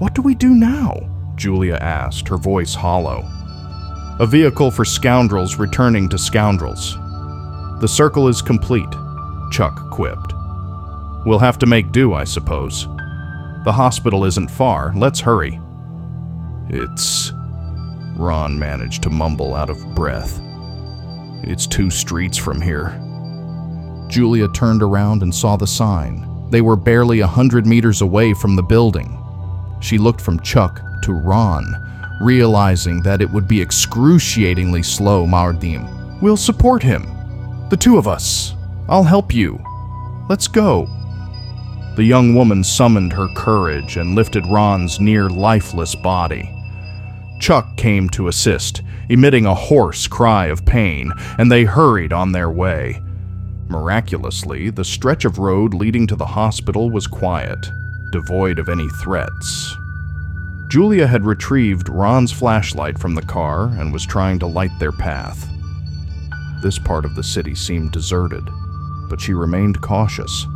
What 0.00 0.16
do 0.16 0.22
we 0.22 0.34
do 0.34 0.52
now? 0.52 1.13
Julia 1.36 1.76
asked, 1.76 2.28
her 2.28 2.36
voice 2.36 2.74
hollow. 2.74 3.24
A 4.20 4.26
vehicle 4.26 4.70
for 4.70 4.84
scoundrels 4.84 5.58
returning 5.58 6.08
to 6.08 6.18
scoundrels. 6.18 6.94
The 7.80 7.88
circle 7.88 8.28
is 8.28 8.40
complete, 8.40 8.90
Chuck 9.50 9.90
quipped. 9.90 10.32
We'll 11.26 11.38
have 11.38 11.58
to 11.58 11.66
make 11.66 11.90
do, 11.90 12.14
I 12.14 12.24
suppose. 12.24 12.86
The 13.64 13.72
hospital 13.72 14.24
isn't 14.24 14.50
far. 14.50 14.92
Let's 14.94 15.20
hurry. 15.20 15.58
It's. 16.68 17.32
Ron 18.16 18.58
managed 18.58 19.02
to 19.04 19.10
mumble 19.10 19.54
out 19.54 19.70
of 19.70 19.94
breath. 19.94 20.40
It's 21.42 21.66
two 21.66 21.90
streets 21.90 22.36
from 22.36 22.60
here. 22.60 23.00
Julia 24.08 24.48
turned 24.48 24.82
around 24.82 25.22
and 25.22 25.34
saw 25.34 25.56
the 25.56 25.66
sign. 25.66 26.48
They 26.50 26.60
were 26.60 26.76
barely 26.76 27.20
a 27.20 27.26
hundred 27.26 27.66
meters 27.66 28.02
away 28.02 28.34
from 28.34 28.54
the 28.54 28.62
building. 28.62 29.18
She 29.80 29.98
looked 29.98 30.20
from 30.20 30.40
Chuck 30.40 30.80
to 31.02 31.12
Ron, 31.12 31.64
realizing 32.20 33.02
that 33.02 33.20
it 33.20 33.30
would 33.30 33.48
be 33.48 33.60
excruciatingly 33.60 34.82
slow, 34.82 35.26
Mardim. 35.26 36.20
We'll 36.20 36.36
support 36.36 36.82
him. 36.82 37.02
The 37.70 37.76
two 37.76 37.98
of 37.98 38.06
us. 38.06 38.54
I'll 38.88 39.04
help 39.04 39.34
you. 39.34 39.58
Let's 40.28 40.48
go. 40.48 40.86
The 41.96 42.04
young 42.04 42.34
woman 42.34 42.64
summoned 42.64 43.12
her 43.12 43.28
courage 43.36 43.96
and 43.96 44.14
lifted 44.14 44.46
Ron's 44.46 44.98
near 44.98 45.28
lifeless 45.28 45.94
body. 45.94 46.50
Chuck 47.40 47.76
came 47.76 48.08
to 48.10 48.28
assist, 48.28 48.82
emitting 49.08 49.46
a 49.46 49.54
hoarse 49.54 50.06
cry 50.06 50.46
of 50.46 50.64
pain, 50.64 51.12
and 51.38 51.50
they 51.52 51.64
hurried 51.64 52.12
on 52.12 52.32
their 52.32 52.50
way. 52.50 53.00
Miraculously, 53.68 54.70
the 54.70 54.84
stretch 54.84 55.24
of 55.24 55.38
road 55.38 55.74
leading 55.74 56.06
to 56.06 56.16
the 56.16 56.26
hospital 56.26 56.90
was 56.90 57.06
quiet, 57.06 57.58
devoid 58.12 58.58
of 58.58 58.68
any 58.68 58.88
threats. 59.02 59.76
Julia 60.68 61.06
had 61.06 61.24
retrieved 61.24 61.88
Ron's 61.88 62.32
flashlight 62.32 62.98
from 62.98 63.14
the 63.14 63.22
car 63.22 63.66
and 63.66 63.92
was 63.92 64.06
trying 64.06 64.38
to 64.40 64.46
light 64.46 64.76
their 64.78 64.92
path. 64.92 65.48
This 66.62 66.78
part 66.78 67.04
of 67.04 67.14
the 67.14 67.22
city 67.22 67.54
seemed 67.54 67.92
deserted, 67.92 68.42
but 69.08 69.20
she 69.20 69.34
remained 69.34 69.80
cautious. 69.82 70.46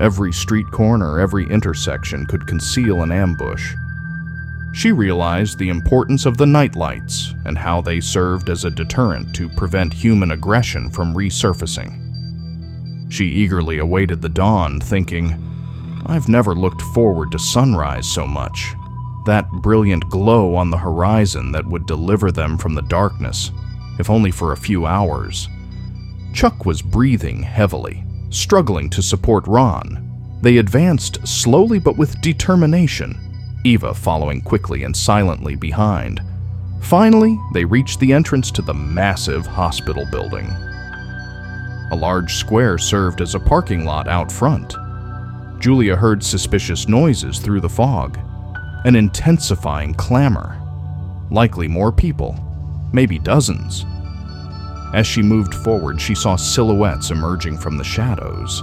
Every 0.00 0.32
street 0.32 0.70
corner, 0.72 1.20
every 1.20 1.48
intersection 1.48 2.26
could 2.26 2.46
conceal 2.46 3.02
an 3.02 3.12
ambush. 3.12 3.74
She 4.72 4.90
realized 4.90 5.56
the 5.56 5.68
importance 5.68 6.26
of 6.26 6.36
the 6.36 6.46
nightlights 6.46 7.32
and 7.44 7.56
how 7.56 7.80
they 7.80 8.00
served 8.00 8.50
as 8.50 8.64
a 8.64 8.70
deterrent 8.70 9.32
to 9.36 9.48
prevent 9.48 9.92
human 9.92 10.32
aggression 10.32 10.90
from 10.90 11.14
resurfacing. 11.14 12.00
She 13.12 13.26
eagerly 13.26 13.78
awaited 13.78 14.20
the 14.20 14.28
dawn, 14.28 14.80
thinking, 14.80 15.40
I've 16.06 16.28
never 16.28 16.56
looked 16.56 16.82
forward 16.82 17.30
to 17.30 17.38
sunrise 17.38 18.08
so 18.08 18.26
much. 18.26 18.74
That 19.26 19.50
brilliant 19.50 20.08
glow 20.10 20.54
on 20.54 20.70
the 20.70 20.78
horizon 20.78 21.52
that 21.52 21.66
would 21.66 21.86
deliver 21.86 22.30
them 22.30 22.58
from 22.58 22.74
the 22.74 22.82
darkness, 22.82 23.50
if 23.98 24.10
only 24.10 24.30
for 24.30 24.52
a 24.52 24.56
few 24.56 24.86
hours. 24.86 25.48
Chuck 26.34 26.66
was 26.66 26.82
breathing 26.82 27.42
heavily, 27.42 28.04
struggling 28.30 28.90
to 28.90 29.02
support 29.02 29.46
Ron. 29.46 30.38
They 30.42 30.58
advanced 30.58 31.26
slowly 31.26 31.78
but 31.78 31.96
with 31.96 32.20
determination, 32.20 33.18
Eva 33.64 33.94
following 33.94 34.42
quickly 34.42 34.84
and 34.84 34.94
silently 34.94 35.54
behind. 35.54 36.20
Finally, 36.82 37.38
they 37.54 37.64
reached 37.64 37.98
the 38.00 38.12
entrance 38.12 38.50
to 38.50 38.60
the 38.60 38.74
massive 38.74 39.46
hospital 39.46 40.04
building. 40.10 40.46
A 41.92 41.96
large 41.96 42.34
square 42.34 42.76
served 42.76 43.22
as 43.22 43.34
a 43.34 43.40
parking 43.40 43.86
lot 43.86 44.06
out 44.06 44.30
front. 44.30 44.74
Julia 45.60 45.96
heard 45.96 46.22
suspicious 46.22 46.88
noises 46.88 47.38
through 47.38 47.60
the 47.60 47.68
fog, 47.68 48.18
an 48.84 48.96
intensifying 48.96 49.94
clamor. 49.94 50.60
Likely 51.30 51.68
more 51.68 51.90
people, 51.90 52.38
maybe 52.92 53.18
dozens. 53.18 53.86
As 54.94 55.06
she 55.06 55.22
moved 55.22 55.54
forward, 55.54 56.00
she 56.00 56.14
saw 56.14 56.36
silhouettes 56.36 57.10
emerging 57.10 57.58
from 57.58 57.76
the 57.76 57.84
shadows. 57.84 58.62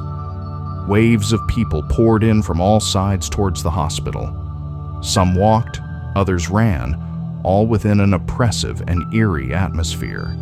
Waves 0.88 1.34
of 1.34 1.46
people 1.48 1.84
poured 1.90 2.24
in 2.24 2.42
from 2.42 2.62
all 2.62 2.80
sides 2.80 3.30
towards 3.30 3.64
the 3.64 3.70
hospital. 3.70 5.00
Some 5.04 5.36
walked, 5.36 5.82
others 6.16 6.50
ran, 6.50 7.42
all 7.44 7.66
within 7.66 8.00
an 8.00 8.14
oppressive 8.14 8.82
and 8.88 9.14
eerie 9.14 9.54
atmosphere. 9.54 10.38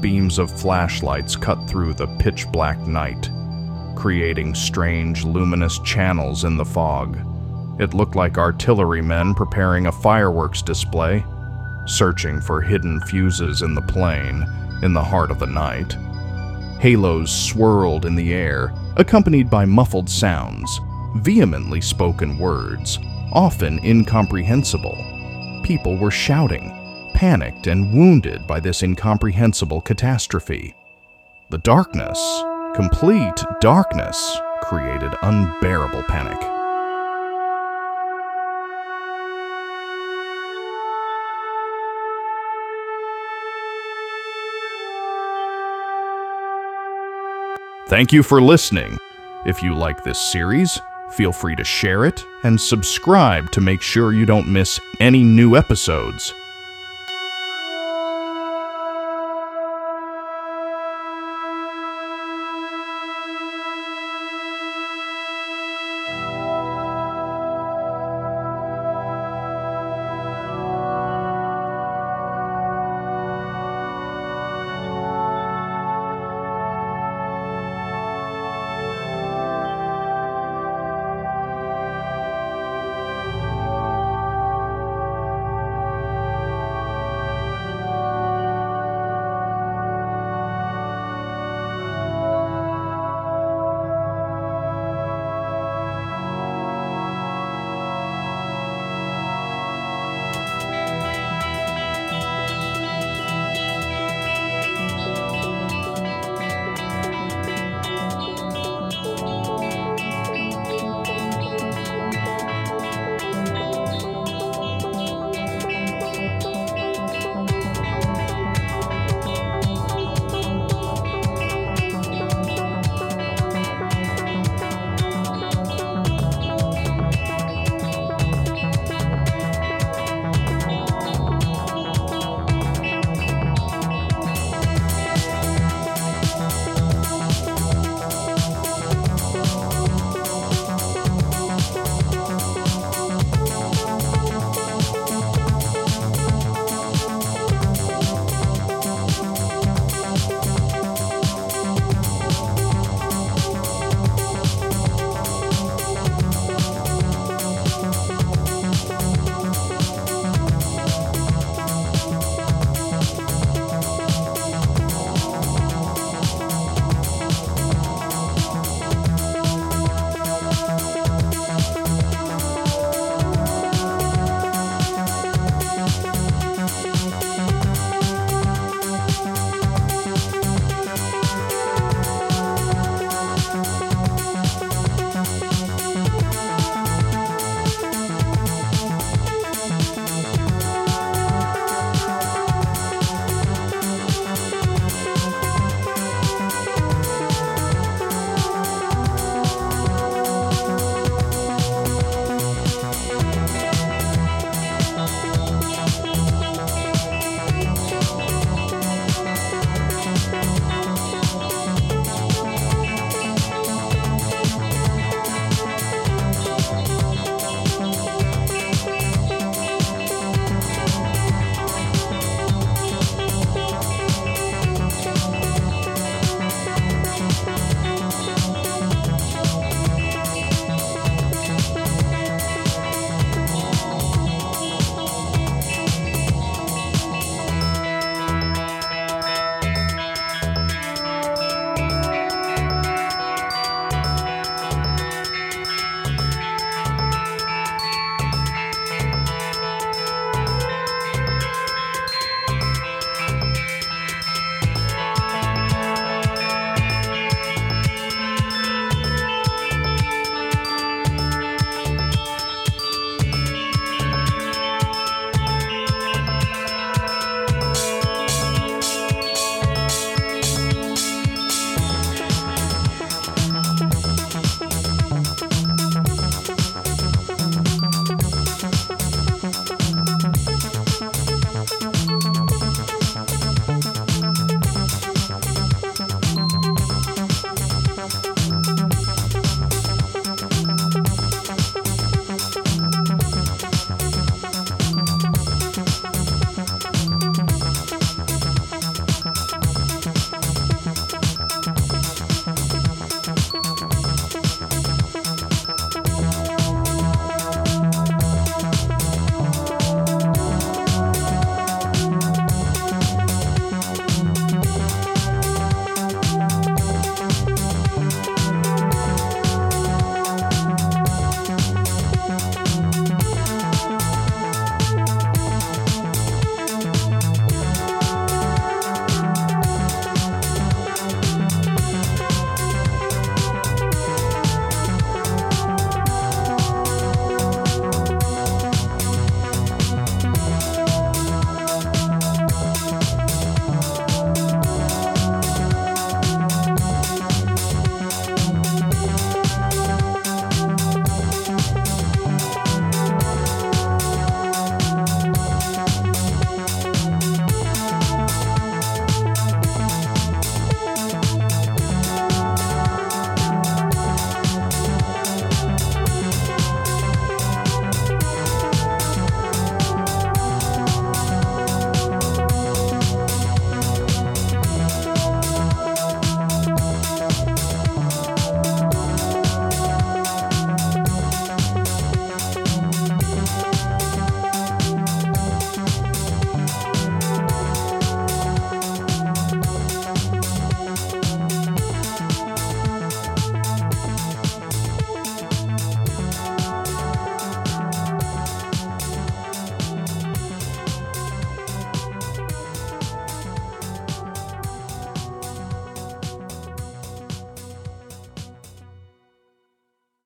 Beams 0.00 0.38
of 0.38 0.50
flashlights 0.50 1.36
cut 1.36 1.68
through 1.68 1.94
the 1.94 2.06
pitch 2.18 2.46
black 2.52 2.78
night, 2.86 3.30
creating 3.96 4.54
strange, 4.54 5.24
luminous 5.24 5.78
channels 5.80 6.44
in 6.44 6.56
the 6.56 6.64
fog. 6.64 7.18
It 7.78 7.94
looked 7.94 8.16
like 8.16 8.38
artillerymen 8.38 9.34
preparing 9.34 9.86
a 9.86 9.92
fireworks 9.92 10.62
display, 10.62 11.24
searching 11.86 12.40
for 12.40 12.60
hidden 12.60 13.00
fuses 13.02 13.62
in 13.62 13.74
the 13.74 13.82
plain 13.82 14.46
in 14.82 14.92
the 14.92 15.02
heart 15.02 15.30
of 15.30 15.38
the 15.38 15.46
night. 15.46 15.96
Halos 16.80 17.30
swirled 17.30 18.04
in 18.04 18.14
the 18.14 18.34
air, 18.34 18.72
accompanied 18.96 19.48
by 19.48 19.64
muffled 19.64 20.08
sounds, 20.08 20.80
vehemently 21.16 21.80
spoken 21.80 22.38
words, 22.38 22.98
often 23.32 23.78
incomprehensible. 23.84 24.96
People 25.62 25.96
were 25.96 26.10
shouting, 26.10 27.10
panicked 27.14 27.68
and 27.68 27.92
wounded 27.94 28.46
by 28.46 28.58
this 28.58 28.82
incomprehensible 28.82 29.80
catastrophe. 29.80 30.74
The 31.50 31.58
darkness, 31.58 32.18
complete 32.74 33.44
darkness, 33.60 34.36
created 34.62 35.14
unbearable 35.22 36.02
panic. 36.04 36.61
Thank 47.92 48.10
you 48.10 48.22
for 48.22 48.40
listening. 48.40 48.96
If 49.44 49.62
you 49.62 49.74
like 49.74 50.02
this 50.02 50.18
series, 50.18 50.80
feel 51.10 51.30
free 51.30 51.54
to 51.56 51.62
share 51.62 52.06
it 52.06 52.24
and 52.42 52.58
subscribe 52.58 53.50
to 53.50 53.60
make 53.60 53.82
sure 53.82 54.14
you 54.14 54.24
don't 54.24 54.48
miss 54.48 54.80
any 54.98 55.22
new 55.22 55.56
episodes. 55.56 56.32